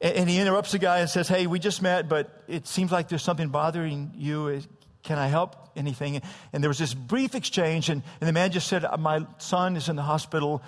And 0.00 0.30
he 0.30 0.38
interrupts 0.38 0.70
the 0.70 0.78
guy 0.78 1.00
and 1.00 1.10
says, 1.10 1.26
Hey, 1.26 1.48
we 1.48 1.58
just 1.58 1.82
met, 1.82 2.08
but 2.08 2.44
it 2.46 2.68
seems 2.68 2.92
like 2.92 3.08
there's 3.08 3.22
something 3.22 3.48
bothering 3.48 4.12
you. 4.16 4.62
Can 5.02 5.18
I 5.18 5.26
help 5.26 5.70
anything? 5.74 6.22
And 6.52 6.62
there 6.62 6.70
was 6.70 6.78
this 6.78 6.94
brief 6.94 7.34
exchange, 7.34 7.88
and, 7.88 8.02
and 8.20 8.28
the 8.28 8.32
man 8.32 8.52
just 8.52 8.68
said, 8.68 8.84
uh, 8.84 8.96
My 8.96 9.26
son 9.38 9.76
is 9.76 9.88
in 9.88 9.96
the 9.96 10.02
hospital. 10.02 10.62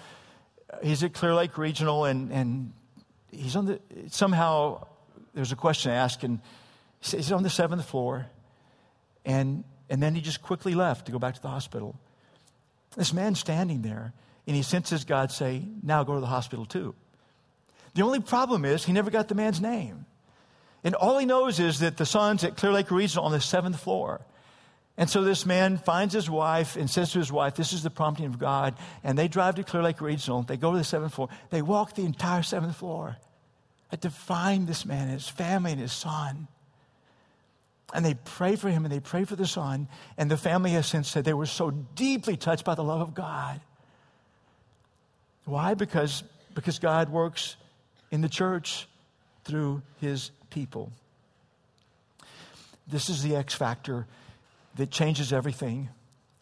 He's 0.82 1.04
at 1.04 1.14
Clear 1.14 1.34
Lake 1.34 1.58
Regional, 1.58 2.06
and, 2.06 2.32
and 2.32 2.72
he's 3.30 3.54
on 3.54 3.66
the, 3.66 3.80
somehow, 4.08 4.86
there's 5.32 5.52
a 5.52 5.56
question 5.56 5.92
asked, 5.92 6.24
and 6.24 6.40
he's 7.00 7.30
on 7.30 7.44
the 7.44 7.50
seventh 7.50 7.84
floor. 7.84 8.26
And 9.24 9.62
and 9.90 10.02
then 10.02 10.14
he 10.14 10.20
just 10.20 10.40
quickly 10.40 10.74
left 10.74 11.06
to 11.06 11.12
go 11.12 11.18
back 11.18 11.34
to 11.34 11.42
the 11.42 11.48
hospital. 11.48 11.98
This 12.96 13.12
man 13.12 13.34
standing 13.34 13.82
there, 13.82 14.12
and 14.46 14.56
he 14.56 14.62
senses 14.62 15.04
God 15.04 15.30
say, 15.30 15.64
Now 15.82 16.04
go 16.04 16.14
to 16.14 16.20
the 16.20 16.26
hospital 16.26 16.64
too. 16.64 16.94
The 17.94 18.02
only 18.02 18.20
problem 18.20 18.64
is 18.64 18.84
he 18.84 18.92
never 18.92 19.10
got 19.10 19.28
the 19.28 19.34
man's 19.34 19.60
name. 19.60 20.06
And 20.84 20.94
all 20.94 21.18
he 21.18 21.26
knows 21.26 21.60
is 21.60 21.80
that 21.80 21.96
the 21.96 22.06
son's 22.06 22.44
at 22.44 22.56
Clear 22.56 22.72
Lake 22.72 22.90
Regional 22.90 23.26
on 23.26 23.32
the 23.32 23.40
seventh 23.40 23.80
floor. 23.80 24.20
And 24.96 25.10
so 25.10 25.22
this 25.22 25.44
man 25.44 25.76
finds 25.76 26.14
his 26.14 26.30
wife 26.30 26.76
and 26.76 26.88
says 26.88 27.12
to 27.12 27.18
his 27.18 27.32
wife, 27.32 27.56
This 27.56 27.72
is 27.72 27.82
the 27.82 27.90
prompting 27.90 28.26
of 28.26 28.38
God. 28.38 28.76
And 29.02 29.18
they 29.18 29.28
drive 29.28 29.56
to 29.56 29.64
Clear 29.64 29.82
Lake 29.82 30.00
Regional. 30.00 30.42
They 30.42 30.56
go 30.56 30.72
to 30.72 30.78
the 30.78 30.84
seventh 30.84 31.14
floor. 31.14 31.28
They 31.50 31.62
walk 31.62 31.94
the 31.94 32.04
entire 32.04 32.42
seventh 32.42 32.76
floor 32.76 33.16
to 34.00 34.10
find 34.10 34.68
this 34.68 34.86
man, 34.86 35.04
and 35.04 35.12
his 35.12 35.28
family, 35.28 35.72
and 35.72 35.80
his 35.80 35.92
son. 35.92 36.46
And 37.92 38.04
they 38.04 38.14
pray 38.14 38.56
for 38.56 38.68
him 38.68 38.84
and 38.84 38.92
they 38.92 39.00
pray 39.00 39.24
for 39.24 39.36
the 39.36 39.46
son. 39.46 39.88
And 40.16 40.30
the 40.30 40.36
family 40.36 40.70
has 40.72 40.86
since 40.86 41.08
said 41.08 41.24
they 41.24 41.34
were 41.34 41.46
so 41.46 41.70
deeply 41.70 42.36
touched 42.36 42.64
by 42.64 42.74
the 42.74 42.84
love 42.84 43.00
of 43.00 43.14
God. 43.14 43.60
Why? 45.44 45.74
Because, 45.74 46.22
because 46.54 46.78
God 46.78 47.08
works 47.08 47.56
in 48.10 48.20
the 48.20 48.28
church 48.28 48.86
through 49.44 49.82
his 50.00 50.30
people. 50.50 50.92
This 52.86 53.08
is 53.08 53.22
the 53.22 53.36
X 53.36 53.54
factor 53.54 54.06
that 54.76 54.90
changes 54.90 55.32
everything 55.32 55.88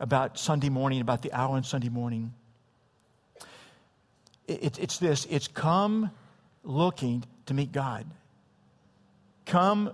about 0.00 0.38
Sunday 0.38 0.68
morning, 0.68 1.00
about 1.00 1.22
the 1.22 1.32
hour 1.32 1.56
on 1.56 1.64
Sunday 1.64 1.88
morning. 1.88 2.34
It, 4.46 4.78
it's 4.78 4.98
this 4.98 5.26
it's 5.30 5.48
come 5.48 6.10
looking 6.64 7.24
to 7.46 7.54
meet 7.54 7.72
God. 7.72 8.06
Come 9.44 9.90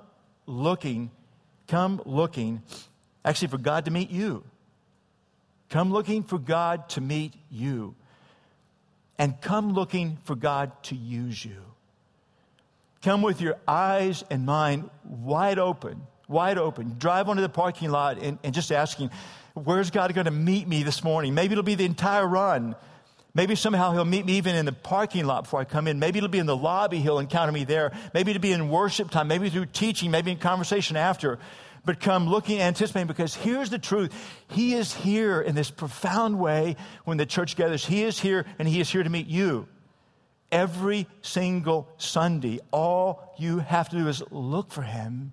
looking 0.46 1.10
Come 1.68 2.02
looking, 2.04 2.62
actually, 3.24 3.48
for 3.48 3.58
God 3.58 3.84
to 3.86 3.90
meet 3.90 4.10
you. 4.10 4.44
Come 5.70 5.92
looking 5.92 6.22
for 6.22 6.38
God 6.38 6.88
to 6.90 7.00
meet 7.00 7.34
you. 7.50 7.94
and 9.18 9.40
come 9.40 9.72
looking 9.72 10.18
for 10.24 10.34
God 10.34 10.72
to 10.84 10.96
use 10.96 11.44
you. 11.44 11.62
Come 13.02 13.22
with 13.22 13.40
your 13.40 13.56
eyes 13.68 14.24
and 14.30 14.44
mind 14.46 14.90
wide 15.04 15.58
open, 15.58 16.02
wide 16.26 16.58
open. 16.58 16.96
Drive 16.98 17.28
onto 17.28 17.42
the 17.42 17.48
parking 17.48 17.90
lot 17.90 18.18
and, 18.18 18.38
and 18.42 18.54
just 18.54 18.72
asking, 18.72 19.10
Where's 19.54 19.90
God 19.90 20.12
going 20.14 20.24
to 20.24 20.32
meet 20.32 20.66
me 20.66 20.82
this 20.82 21.04
morning? 21.04 21.32
Maybe 21.32 21.52
it'll 21.52 21.62
be 21.62 21.76
the 21.76 21.84
entire 21.84 22.26
run. 22.26 22.74
Maybe 23.34 23.56
somehow 23.56 23.92
he'll 23.92 24.04
meet 24.04 24.24
me 24.24 24.34
even 24.34 24.54
in 24.54 24.64
the 24.64 24.72
parking 24.72 25.26
lot 25.26 25.44
before 25.44 25.60
I 25.60 25.64
come 25.64 25.88
in. 25.88 25.98
Maybe 25.98 26.18
it'll 26.18 26.28
be 26.28 26.38
in 26.38 26.46
the 26.46 26.56
lobby. 26.56 27.00
He'll 27.00 27.18
encounter 27.18 27.50
me 27.50 27.64
there. 27.64 27.92
Maybe 28.14 28.30
it'll 28.30 28.40
be 28.40 28.52
in 28.52 28.68
worship 28.68 29.10
time. 29.10 29.26
Maybe 29.26 29.50
through 29.50 29.66
teaching. 29.66 30.12
Maybe 30.12 30.30
in 30.30 30.38
conversation 30.38 30.96
after. 30.96 31.40
But 31.84 32.00
come 32.00 32.28
looking, 32.28 32.60
anticipating, 32.60 33.08
because 33.08 33.34
here's 33.34 33.70
the 33.70 33.78
truth. 33.78 34.12
He 34.48 34.74
is 34.74 34.94
here 34.94 35.40
in 35.40 35.54
this 35.54 35.70
profound 35.70 36.38
way 36.38 36.76
when 37.04 37.16
the 37.16 37.26
church 37.26 37.56
gathers. 37.56 37.84
He 37.84 38.04
is 38.04 38.20
here 38.20 38.46
and 38.58 38.68
he 38.68 38.80
is 38.80 38.88
here 38.88 39.02
to 39.02 39.10
meet 39.10 39.26
you. 39.26 39.66
Every 40.52 41.08
single 41.20 41.88
Sunday, 41.98 42.60
all 42.70 43.34
you 43.36 43.58
have 43.58 43.88
to 43.88 43.96
do 43.96 44.08
is 44.08 44.22
look 44.30 44.70
for 44.70 44.82
him. 44.82 45.32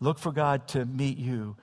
Look 0.00 0.18
for 0.18 0.32
God 0.32 0.66
to 0.68 0.86
meet 0.86 1.18
you 1.18 1.56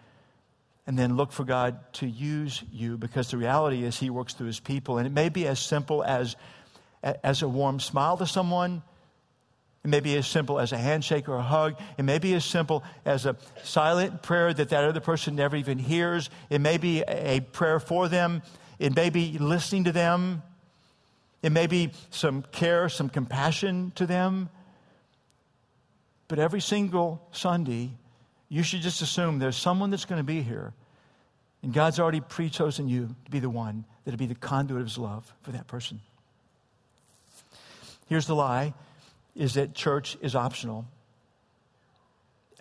and 0.87 0.97
then 0.97 1.15
look 1.15 1.31
for 1.31 1.43
God 1.43 1.77
to 1.93 2.07
use 2.07 2.63
you 2.71 2.97
because 2.97 3.31
the 3.31 3.37
reality 3.37 3.83
is 3.83 3.99
He 3.99 4.09
works 4.09 4.33
through 4.33 4.47
His 4.47 4.59
people. 4.59 4.97
And 4.97 5.07
it 5.07 5.13
may 5.13 5.29
be 5.29 5.47
as 5.47 5.59
simple 5.59 6.03
as, 6.03 6.35
as 7.01 7.41
a 7.41 7.47
warm 7.47 7.79
smile 7.79 8.17
to 8.17 8.25
someone. 8.25 8.81
It 9.83 9.87
may 9.87 9.99
be 9.99 10.15
as 10.15 10.27
simple 10.27 10.59
as 10.59 10.71
a 10.71 10.77
handshake 10.77 11.27
or 11.27 11.35
a 11.35 11.41
hug. 11.41 11.79
It 11.97 12.03
may 12.03 12.19
be 12.19 12.33
as 12.33 12.45
simple 12.45 12.83
as 13.05 13.25
a 13.25 13.35
silent 13.63 14.21
prayer 14.21 14.53
that 14.53 14.69
that 14.69 14.83
other 14.83 14.99
person 14.99 15.35
never 15.35 15.55
even 15.55 15.79
hears. 15.79 16.29
It 16.49 16.61
may 16.61 16.77
be 16.77 17.01
a 17.01 17.39
prayer 17.39 17.79
for 17.79 18.07
them. 18.07 18.43
It 18.77 18.95
may 18.95 19.09
be 19.09 19.37
listening 19.39 19.85
to 19.85 19.91
them. 19.91 20.43
It 21.41 21.51
may 21.51 21.65
be 21.67 21.91
some 22.11 22.43
care, 22.51 22.89
some 22.89 23.09
compassion 23.09 23.91
to 23.95 24.05
them. 24.05 24.49
But 26.27 26.39
every 26.39 26.61
single 26.61 27.27
Sunday, 27.31 27.91
you 28.51 28.63
should 28.63 28.81
just 28.81 29.01
assume 29.01 29.39
there's 29.39 29.55
someone 29.55 29.91
that's 29.91 30.03
going 30.03 30.19
to 30.19 30.25
be 30.25 30.41
here 30.41 30.73
and 31.63 31.73
God's 31.73 31.99
already 31.99 32.19
pre 32.19 32.49
chosen 32.49 32.89
you 32.89 33.15
to 33.25 33.31
be 33.31 33.39
the 33.39 33.49
one 33.49 33.85
that'll 34.03 34.17
be 34.17 34.25
the 34.25 34.35
conduit 34.35 34.81
of 34.81 34.87
his 34.87 34.97
love 34.97 35.33
for 35.41 35.51
that 35.51 35.67
person. 35.67 36.01
Here's 38.07 38.27
the 38.27 38.35
lie 38.35 38.73
is 39.35 39.53
that 39.53 39.73
church 39.73 40.17
is 40.21 40.35
optional. 40.35 40.85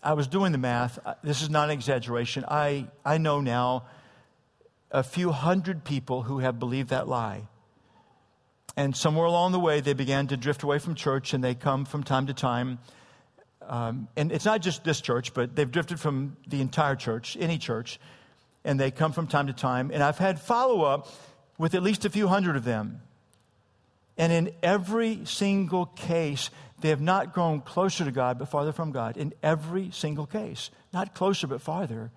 I 0.00 0.12
was 0.12 0.28
doing 0.28 0.52
the 0.52 0.58
math. 0.58 0.98
This 1.24 1.42
is 1.42 1.50
not 1.50 1.64
an 1.64 1.70
exaggeration. 1.72 2.44
I, 2.46 2.86
I 3.04 3.18
know 3.18 3.40
now 3.40 3.86
a 4.92 5.02
few 5.02 5.32
hundred 5.32 5.82
people 5.82 6.22
who 6.22 6.38
have 6.38 6.60
believed 6.60 6.90
that 6.90 7.08
lie. 7.08 7.48
And 8.76 8.96
somewhere 8.96 9.26
along 9.26 9.50
the 9.50 9.58
way, 9.58 9.80
they 9.80 9.92
began 9.92 10.28
to 10.28 10.36
drift 10.36 10.62
away 10.62 10.78
from 10.78 10.94
church 10.94 11.34
and 11.34 11.42
they 11.42 11.56
come 11.56 11.84
from 11.84 12.04
time 12.04 12.28
to 12.28 12.34
time. 12.34 12.78
Um, 13.70 14.08
and 14.16 14.32
it's 14.32 14.44
not 14.44 14.60
just 14.60 14.84
this 14.84 15.00
church, 15.00 15.32
but 15.32 15.56
they've 15.56 15.70
drifted 15.70 15.98
from 15.98 16.36
the 16.46 16.60
entire 16.60 16.96
church, 16.96 17.38
any 17.40 17.56
church 17.56 17.98
and 18.64 18.78
they 18.78 18.90
come 18.90 19.12
from 19.12 19.26
time 19.26 19.46
to 19.46 19.52
time. 19.52 19.90
And 19.92 20.02
I've 20.02 20.18
had 20.18 20.40
follow 20.40 20.82
up 20.82 21.08
with 21.58 21.74
at 21.74 21.82
least 21.82 22.04
a 22.04 22.10
few 22.10 22.28
hundred 22.28 22.56
of 22.56 22.64
them. 22.64 23.02
And 24.16 24.32
in 24.32 24.52
every 24.62 25.24
single 25.24 25.86
case, 25.86 26.50
they 26.80 26.90
have 26.90 27.00
not 27.00 27.32
grown 27.32 27.60
closer 27.60 28.04
to 28.04 28.10
God, 28.10 28.38
but 28.38 28.48
farther 28.48 28.72
from 28.72 28.92
God. 28.92 29.16
In 29.16 29.32
every 29.42 29.90
single 29.92 30.26
case. 30.26 30.70
Not 30.92 31.14
closer, 31.14 31.46
but 31.46 31.62
farther. 31.62 32.10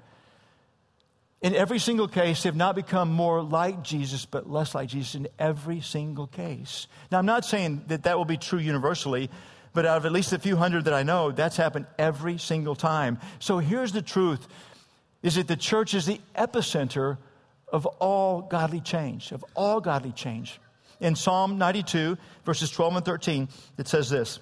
In 1.41 1.53
every 1.55 1.79
single 1.79 2.07
case, 2.07 2.43
they 2.43 2.47
have 2.47 2.55
not 2.55 2.75
become 2.75 3.11
more 3.11 3.41
like 3.41 3.83
Jesus, 3.83 4.25
but 4.25 4.49
less 4.49 4.73
like 4.73 4.89
Jesus 4.89 5.15
in 5.15 5.27
every 5.37 5.81
single 5.81 6.27
case. 6.27 6.87
Now, 7.11 7.19
I'm 7.19 7.25
not 7.25 7.43
saying 7.43 7.83
that 7.87 8.03
that 8.03 8.17
will 8.17 8.25
be 8.25 8.37
true 8.37 8.59
universally, 8.59 9.29
but 9.73 9.85
out 9.85 9.97
of 9.97 10.05
at 10.05 10.11
least 10.11 10.33
a 10.33 10.39
few 10.39 10.55
hundred 10.55 10.85
that 10.85 10.93
I 10.93 11.03
know, 11.03 11.31
that's 11.31 11.57
happened 11.57 11.87
every 11.97 12.37
single 12.37 12.75
time. 12.75 13.19
So 13.39 13.57
here's 13.57 13.91
the 13.91 14.01
truth 14.01 14.47
is 15.21 15.35
that 15.35 15.47
the 15.47 15.55
church 15.55 15.93
is 15.93 16.05
the 16.05 16.21
epicenter 16.35 17.17
of 17.71 17.85
all 17.85 18.41
godly 18.41 18.81
change, 18.81 19.31
of 19.31 19.43
all 19.55 19.81
godly 19.81 20.11
change. 20.11 20.59
In 20.99 21.15
Psalm 21.15 21.57
92, 21.57 22.17
verses 22.45 22.69
12 22.69 22.97
and 22.97 23.05
13, 23.05 23.49
it 23.77 23.87
says 23.87 24.09
this 24.09 24.39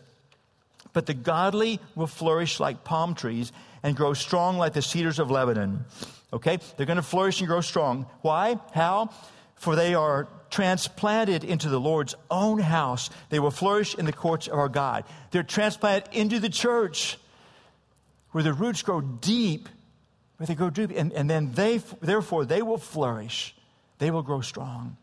But 0.91 1.05
the 1.05 1.13
godly 1.13 1.79
will 1.95 2.07
flourish 2.07 2.59
like 2.59 2.83
palm 2.83 3.15
trees 3.15 3.51
and 3.83 3.95
grow 3.95 4.13
strong 4.13 4.57
like 4.57 4.73
the 4.73 4.81
cedars 4.81 5.17
of 5.17 5.31
Lebanon. 5.31 5.85
Okay? 6.33 6.59
They're 6.75 6.85
going 6.85 6.97
to 6.97 7.03
flourish 7.03 7.39
and 7.39 7.47
grow 7.47 7.61
strong. 7.61 8.05
Why? 8.21 8.59
How? 8.73 9.11
For 9.55 9.75
they 9.75 9.95
are 9.95 10.27
transplanted 10.51 11.43
into 11.43 11.69
the 11.69 11.79
Lord's 11.79 12.13
own 12.29 12.59
house. 12.59 13.09
They 13.29 13.39
will 13.39 13.51
flourish 13.51 13.95
in 13.95 14.05
the 14.05 14.13
courts 14.13 14.47
of 14.47 14.53
our 14.53 14.69
God. 14.69 15.05
They're 15.31 15.43
transplanted 15.43 16.13
into 16.13 16.39
the 16.39 16.49
church 16.49 17.17
where 18.31 18.43
the 18.43 18.53
roots 18.53 18.83
grow 18.83 19.01
deep 19.01 19.67
where 20.41 20.47
they 20.47 20.55
grow 20.55 20.71
deep, 20.71 20.89
and, 20.95 21.13
and 21.13 21.29
then 21.29 21.51
they, 21.51 21.77
therefore, 22.01 22.45
they 22.45 22.63
will 22.63 22.79
flourish. 22.79 23.53
They 23.99 24.09
will 24.09 24.23
grow 24.23 24.41
strong. 24.41 24.97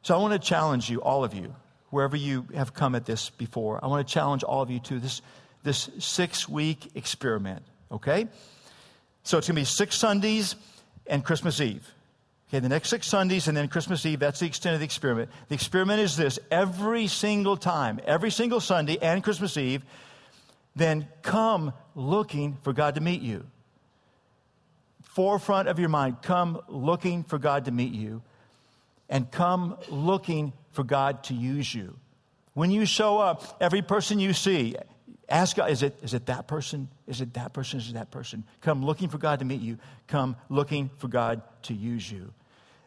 So 0.00 0.14
I 0.14 0.18
want 0.22 0.32
to 0.32 0.38
challenge 0.38 0.88
you, 0.88 1.02
all 1.02 1.22
of 1.22 1.34
you, 1.34 1.54
wherever 1.90 2.16
you 2.16 2.46
have 2.54 2.72
come 2.72 2.94
at 2.94 3.04
this 3.04 3.28
before. 3.28 3.78
I 3.84 3.88
want 3.88 4.08
to 4.08 4.10
challenge 4.10 4.42
all 4.42 4.62
of 4.62 4.70
you 4.70 4.80
to 4.80 4.98
this, 4.98 5.20
this 5.64 5.90
six 5.98 6.48
week 6.48 6.92
experiment, 6.94 7.62
okay? 7.90 8.26
So 9.22 9.36
it's 9.36 9.48
going 9.48 9.56
to 9.56 9.60
be 9.60 9.66
six 9.66 9.96
Sundays 9.96 10.56
and 11.06 11.22
Christmas 11.22 11.60
Eve. 11.60 11.86
Okay, 12.52 12.60
the 12.60 12.68
next 12.68 12.90
six 12.90 13.06
Sundays 13.06 13.48
and 13.48 13.56
then 13.56 13.66
Christmas 13.66 14.04
Eve, 14.04 14.18
that's 14.18 14.40
the 14.40 14.46
extent 14.46 14.74
of 14.74 14.80
the 14.80 14.84
experiment. 14.84 15.30
The 15.48 15.54
experiment 15.54 16.00
is 16.00 16.18
this 16.18 16.38
every 16.50 17.06
single 17.06 17.56
time, 17.56 17.98
every 18.04 18.30
single 18.30 18.60
Sunday 18.60 18.98
and 19.00 19.24
Christmas 19.24 19.56
Eve, 19.56 19.82
then 20.76 21.08
come 21.22 21.72
looking 21.94 22.58
for 22.60 22.74
God 22.74 22.96
to 22.96 23.00
meet 23.00 23.22
you. 23.22 23.46
Forefront 25.00 25.66
of 25.68 25.78
your 25.78 25.88
mind, 25.88 26.20
come 26.20 26.60
looking 26.68 27.24
for 27.24 27.38
God 27.38 27.64
to 27.64 27.70
meet 27.70 27.94
you 27.94 28.20
and 29.08 29.30
come 29.30 29.78
looking 29.88 30.52
for 30.72 30.84
God 30.84 31.24
to 31.24 31.34
use 31.34 31.74
you. 31.74 31.96
When 32.52 32.70
you 32.70 32.84
show 32.84 33.16
up, 33.16 33.56
every 33.62 33.80
person 33.80 34.20
you 34.20 34.34
see, 34.34 34.76
ask 35.26 35.56
God, 35.56 35.70
is 35.70 35.82
it, 35.82 35.98
is 36.02 36.12
it 36.12 36.26
that 36.26 36.48
person? 36.48 36.90
Is 37.06 37.22
it 37.22 37.32
that 37.32 37.54
person? 37.54 37.78
Is 37.78 37.88
it 37.88 37.94
that 37.94 38.10
person? 38.10 38.44
Come 38.60 38.84
looking 38.84 39.08
for 39.08 39.16
God 39.16 39.38
to 39.38 39.46
meet 39.46 39.62
you. 39.62 39.78
Come 40.06 40.36
looking 40.50 40.90
for 40.98 41.08
God 41.08 41.40
to 41.62 41.72
use 41.72 42.12
you. 42.12 42.30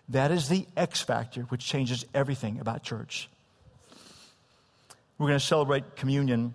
That 0.10 0.32
is 0.32 0.50
the 0.50 0.68
X 0.78 1.02
factor 1.02 1.42
which 1.44 1.66
changes 1.66 2.06
everything 2.14 2.60
about 2.60 2.84
church. 2.84 3.30
We're 5.18 5.28
going 5.28 5.40
to 5.40 5.46
celebrate 5.46 5.96
communion 5.96 6.54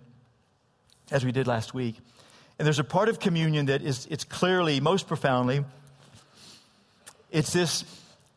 as 1.11 1.25
we 1.25 1.33
did 1.33 1.47
last 1.47 1.75
week. 1.75 1.97
And 2.59 2.67
there's 2.67 2.79
a 2.79 2.85
part 2.85 3.09
of 3.09 3.19
communion 3.19 3.67
that 3.67 3.83
is 3.83 4.07
it's 4.11 4.25
clearly, 4.25 4.81
most 4.81 5.09
profoundly, 5.09 5.65
it's 7.31 7.53
this, 7.53 7.85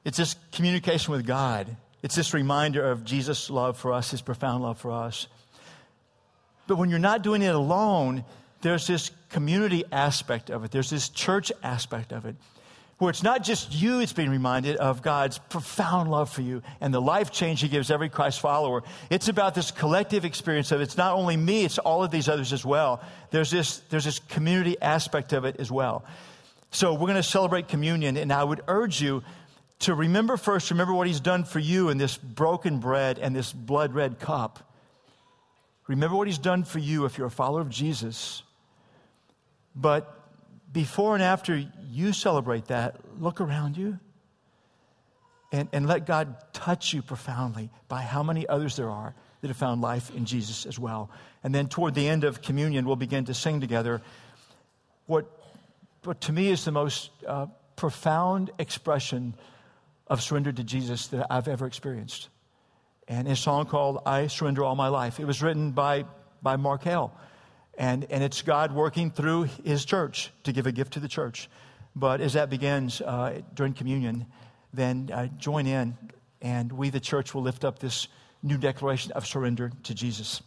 it's 0.05 0.17
this 0.17 0.35
communication 0.51 1.11
with 1.11 1.25
God. 1.25 1.75
It's 2.01 2.15
this 2.15 2.33
reminder 2.33 2.89
of 2.89 3.03
Jesus' 3.03 3.49
love 3.49 3.77
for 3.77 3.93
us, 3.93 4.11
his 4.11 4.21
profound 4.21 4.63
love 4.63 4.77
for 4.77 4.91
us. 4.91 5.27
But 6.67 6.77
when 6.77 6.89
you're 6.89 6.99
not 6.99 7.21
doing 7.21 7.41
it 7.41 7.53
alone, 7.53 8.23
there's 8.61 8.87
this 8.87 9.11
community 9.29 9.83
aspect 9.91 10.49
of 10.49 10.63
it, 10.63 10.71
there's 10.71 10.89
this 10.89 11.09
church 11.09 11.51
aspect 11.61 12.11
of 12.11 12.25
it 12.25 12.35
where 12.97 13.09
it's 13.09 13.23
not 13.23 13.43
just 13.43 13.73
you 13.73 13.99
it's 13.99 14.13
being 14.13 14.29
reminded 14.29 14.77
of 14.77 15.01
God's 15.01 15.37
profound 15.37 16.09
love 16.09 16.29
for 16.29 16.41
you 16.41 16.61
and 16.79 16.93
the 16.93 17.01
life 17.01 17.31
change 17.31 17.61
He 17.61 17.67
gives 17.67 17.91
every 17.91 18.09
Christ 18.09 18.39
follower. 18.39 18.83
It's 19.09 19.27
about 19.27 19.55
this 19.55 19.71
collective 19.71 20.25
experience 20.25 20.71
of 20.71 20.81
it's 20.81 20.97
not 20.97 21.13
only 21.13 21.35
me, 21.35 21.65
it's 21.65 21.79
all 21.79 22.03
of 22.03 22.11
these 22.11 22.29
others 22.29 22.53
as 22.53 22.65
well. 22.65 23.01
There's 23.31 23.51
this, 23.51 23.79
there's 23.89 24.05
this 24.05 24.19
community 24.19 24.79
aspect 24.81 25.33
of 25.33 25.45
it 25.45 25.57
as 25.59 25.71
well. 25.71 26.05
So 26.71 26.93
we're 26.93 27.07
going 27.07 27.15
to 27.15 27.23
celebrate 27.23 27.67
communion, 27.67 28.17
and 28.17 28.33
I 28.33 28.43
would 28.43 28.61
urge 28.67 28.99
you 29.01 29.23
to 29.79 29.93
remember 29.93 30.37
first, 30.37 30.71
remember 30.71 30.93
what 30.93 31.07
He's 31.07 31.19
done 31.19 31.43
for 31.43 31.59
you 31.59 31.89
in 31.89 31.97
this 31.97 32.17
broken 32.17 32.79
bread 32.79 33.19
and 33.19 33.35
this 33.35 33.51
blood 33.51 33.93
red 33.93 34.19
cup. 34.19 34.71
Remember 35.87 36.15
what 36.15 36.27
He's 36.27 36.37
done 36.37 36.63
for 36.63 36.79
you 36.79 37.05
if 37.05 37.17
you're 37.17 37.27
a 37.27 37.31
follower 37.31 37.61
of 37.61 37.69
Jesus. 37.69 38.43
But 39.75 40.22
before 40.73 41.13
and 41.13 41.23
after 41.23 41.63
you 41.89 42.11
celebrate 42.11 42.65
that, 42.65 42.99
look 43.19 43.39
around 43.39 43.77
you 43.77 43.99
and, 45.51 45.69
and 45.71 45.87
let 45.87 46.05
God 46.05 46.35
touch 46.51 46.93
you 46.93 47.03
profoundly 47.03 47.69
by 47.87 48.01
how 48.01 48.23
many 48.23 48.49
others 48.49 48.75
there 48.75 48.89
are 48.89 49.13
that 49.41 49.47
have 49.49 49.57
found 49.57 49.81
life 49.81 50.09
in 50.15 50.25
Jesus 50.25 50.65
as 50.65 50.79
well. 50.79 51.11
And 51.43 51.53
then 51.53 51.67
toward 51.67 51.93
the 51.93 52.09
end 52.09 52.23
of 52.23 52.41
communion, 52.41 52.85
we'll 52.85 52.95
begin 52.95 53.25
to 53.25 53.33
sing 53.33 53.61
together 53.61 54.01
what, 55.05 55.25
what 56.03 56.21
to 56.21 56.33
me 56.33 56.49
is 56.49 56.65
the 56.65 56.71
most 56.71 57.11
uh, 57.27 57.45
profound 57.75 58.49
expression 58.57 59.35
of 60.07 60.21
surrender 60.23 60.51
to 60.51 60.63
Jesus 60.63 61.07
that 61.07 61.27
I've 61.29 61.47
ever 61.47 61.67
experienced. 61.67 62.29
And 63.07 63.27
a 63.27 63.35
song 63.35 63.65
called 63.65 64.01
I 64.05 64.27
Surrender 64.27 64.63
All 64.63 64.75
My 64.75 64.87
Life. 64.87 65.19
It 65.19 65.25
was 65.25 65.43
written 65.43 65.71
by, 65.71 66.05
by 66.41 66.55
Mark 66.55 66.83
Hale. 66.83 67.13
And, 67.77 68.05
and 68.09 68.23
it's 68.23 68.41
God 68.41 68.73
working 68.73 69.09
through 69.11 69.43
his 69.63 69.85
church 69.85 70.31
to 70.43 70.51
give 70.51 70.67
a 70.67 70.71
gift 70.71 70.93
to 70.93 70.99
the 70.99 71.07
church. 71.07 71.49
But 71.95 72.21
as 72.21 72.33
that 72.33 72.49
begins 72.49 73.01
uh, 73.01 73.41
during 73.53 73.73
communion, 73.73 74.25
then 74.73 75.09
uh, 75.13 75.27
join 75.37 75.67
in, 75.67 75.97
and 76.41 76.71
we, 76.71 76.89
the 76.89 76.99
church, 76.99 77.33
will 77.33 77.43
lift 77.43 77.63
up 77.63 77.79
this 77.79 78.07
new 78.41 78.57
declaration 78.57 79.11
of 79.13 79.25
surrender 79.25 79.71
to 79.83 79.93
Jesus. 79.93 80.41